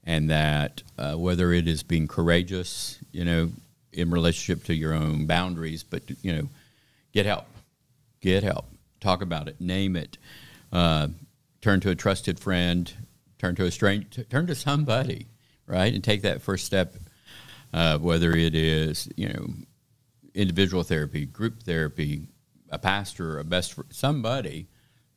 And 0.04 0.28
that 0.30 0.82
uh, 0.98 1.14
whether 1.14 1.52
it 1.52 1.68
is 1.68 1.82
being 1.82 2.08
courageous, 2.08 2.98
you 3.12 3.24
know, 3.24 3.50
in 3.92 4.10
relationship 4.10 4.64
to 4.64 4.74
your 4.74 4.94
own 4.94 5.26
boundaries, 5.26 5.82
but, 5.82 6.02
you 6.22 6.34
know, 6.34 6.48
get 7.12 7.26
help. 7.26 7.46
Get 8.20 8.42
help. 8.42 8.66
Talk 9.00 9.22
about 9.22 9.48
it. 9.48 9.60
Name 9.60 9.96
it. 9.96 10.18
Uh, 10.72 11.08
turn 11.60 11.80
to 11.80 11.90
a 11.90 11.94
trusted 11.94 12.40
friend. 12.40 12.92
Turn 13.38 13.54
to 13.56 13.64
a 13.64 13.70
stranger. 13.70 14.24
Turn 14.24 14.46
to 14.46 14.54
somebody, 14.54 15.26
right? 15.66 15.92
And 15.92 16.02
take 16.02 16.22
that 16.22 16.42
first 16.42 16.64
step, 16.64 16.94
uh, 17.72 17.98
whether 17.98 18.32
it 18.32 18.54
is, 18.54 19.08
you 19.16 19.28
know, 19.28 19.46
individual 20.34 20.82
therapy, 20.82 21.26
group 21.26 21.62
therapy, 21.62 22.22
a 22.70 22.78
pastor, 22.78 23.38
a 23.38 23.44
best 23.44 23.74
somebody, 23.90 24.66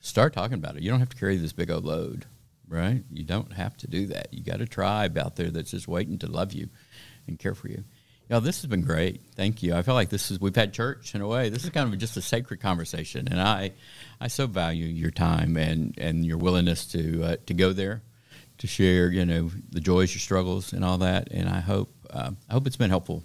start 0.06 0.34
talking 0.34 0.56
about 0.56 0.78
it. 0.78 0.84
You 0.84 0.92
don't 0.92 1.00
have 1.00 1.10
to 1.10 1.18
carry 1.18 1.38
this 1.38 1.54
big 1.54 1.72
old 1.72 1.86
load, 1.86 2.26
right? 2.68 3.04
You 3.12 3.24
don't 3.24 3.54
have 3.54 3.76
to 3.78 3.88
do 3.88 4.08
that. 4.08 4.34
You 4.34 4.44
got 4.44 4.62
a 4.62 4.68
tribe 4.68 5.18
out 5.18 5.36
there 5.36 5.50
that's 5.50 5.72
just 5.72 5.88
waiting 5.88 6.18
to 6.20 6.28
love 6.28 6.54
you 6.54 6.70
and 7.28 7.40
care 7.40 7.56
for 7.56 7.68
you. 7.68 7.84
Yeah, 8.30 8.40
this 8.40 8.62
has 8.62 8.70
been 8.70 8.82
great. 8.82 9.22
Thank 9.36 9.62
you. 9.62 9.76
I 9.76 9.84
feel 9.84 9.94
like 9.94 10.10
this 10.10 10.32
is 10.32 10.40
we've 10.40 10.56
had 10.56 10.74
church 10.74 11.14
in 11.14 11.22
a 11.22 11.28
way. 11.28 11.50
This 11.50 11.64
is 11.64 11.70
kind 11.70 11.92
of 11.92 12.00
just 12.00 12.18
a 12.18 12.22
sacred 12.22 12.60
conversation, 12.60 13.28
and 13.30 13.40
I, 13.40 13.74
I 14.20 14.30
so 14.30 14.48
value 14.48 14.88
your 14.88 15.12
time 15.12 15.58
and 15.58 15.94
and 16.00 16.26
your 16.26 16.40
willingness 16.40 16.88
to 16.88 17.24
uh, 17.24 17.36
to 17.46 17.54
go 17.54 17.72
there, 17.72 18.02
to 18.58 18.68
share 18.68 19.12
you 19.12 19.26
know 19.26 19.52
the 19.70 19.80
joys, 19.80 20.12
your 20.16 20.22
struggles, 20.22 20.74
and 20.74 20.84
all 20.84 20.98
that. 21.00 21.28
And 21.32 21.48
I 21.48 21.60
hope 21.60 21.94
uh, 22.10 22.32
I 22.50 22.54
hope 22.54 22.66
it's 22.66 22.78
been 22.78 22.90
helpful 22.90 23.22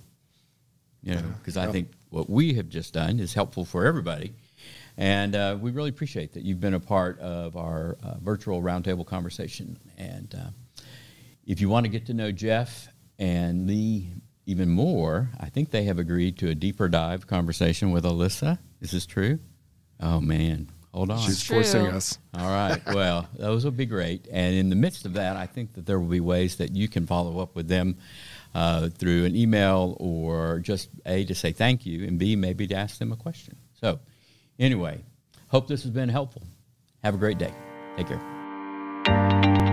you 1.02 1.14
know, 1.14 1.22
because 1.38 1.56
I 1.56 1.70
think 1.70 1.90
what 2.10 2.28
we 2.28 2.54
have 2.54 2.68
just 2.68 2.92
done 2.94 3.20
is 3.20 3.32
helpful 3.32 3.64
for 3.64 3.86
everybody. 3.86 4.34
And 5.00 5.34
uh, 5.34 5.56
we 5.58 5.70
really 5.70 5.88
appreciate 5.88 6.34
that 6.34 6.42
you've 6.44 6.60
been 6.60 6.74
a 6.74 6.80
part 6.80 7.18
of 7.20 7.56
our 7.56 7.96
uh, 8.04 8.16
virtual 8.20 8.60
roundtable 8.60 9.06
conversation. 9.06 9.78
And 9.96 10.34
uh, 10.34 10.82
if 11.46 11.62
you 11.62 11.70
want 11.70 11.84
to 11.84 11.88
get 11.88 12.04
to 12.06 12.14
know 12.14 12.30
Jeff 12.30 12.86
and 13.18 13.66
Lee 13.66 14.12
even 14.44 14.68
more, 14.68 15.30
I 15.40 15.48
think 15.48 15.70
they 15.70 15.84
have 15.84 15.98
agreed 15.98 16.36
to 16.40 16.50
a 16.50 16.54
deeper 16.54 16.86
dive 16.90 17.26
conversation 17.26 17.92
with 17.92 18.04
Alyssa. 18.04 18.58
Is 18.82 18.90
this 18.90 19.06
true? 19.06 19.38
Oh, 20.00 20.20
man. 20.20 20.68
Hold 20.92 21.12
on. 21.12 21.20
She's 21.20 21.42
forcing 21.42 21.86
us. 21.86 22.18
All 22.34 22.50
right. 22.50 22.82
Well, 22.94 23.26
those 23.38 23.64
will 23.64 23.70
be 23.70 23.86
great. 23.86 24.28
And 24.30 24.54
in 24.54 24.68
the 24.68 24.76
midst 24.76 25.06
of 25.06 25.14
that, 25.14 25.34
I 25.34 25.46
think 25.46 25.72
that 25.74 25.86
there 25.86 25.98
will 25.98 26.08
be 26.08 26.20
ways 26.20 26.56
that 26.56 26.76
you 26.76 26.88
can 26.88 27.06
follow 27.06 27.38
up 27.38 27.56
with 27.56 27.68
them 27.68 27.96
uh, 28.54 28.90
through 28.90 29.24
an 29.24 29.34
email 29.34 29.96
or 29.98 30.58
just 30.58 30.90
A, 31.06 31.24
to 31.24 31.34
say 31.34 31.52
thank 31.52 31.86
you, 31.86 32.06
and 32.06 32.18
B, 32.18 32.36
maybe 32.36 32.66
to 32.66 32.74
ask 32.74 32.98
them 32.98 33.12
a 33.12 33.16
question. 33.16 33.56
So, 33.80 34.00
Anyway, 34.60 35.02
hope 35.48 35.66
this 35.66 35.82
has 35.82 35.90
been 35.90 36.10
helpful. 36.10 36.42
Have 37.02 37.14
a 37.14 37.18
great 37.18 37.38
day. 37.38 37.52
Take 37.96 38.08
care. 38.08 39.69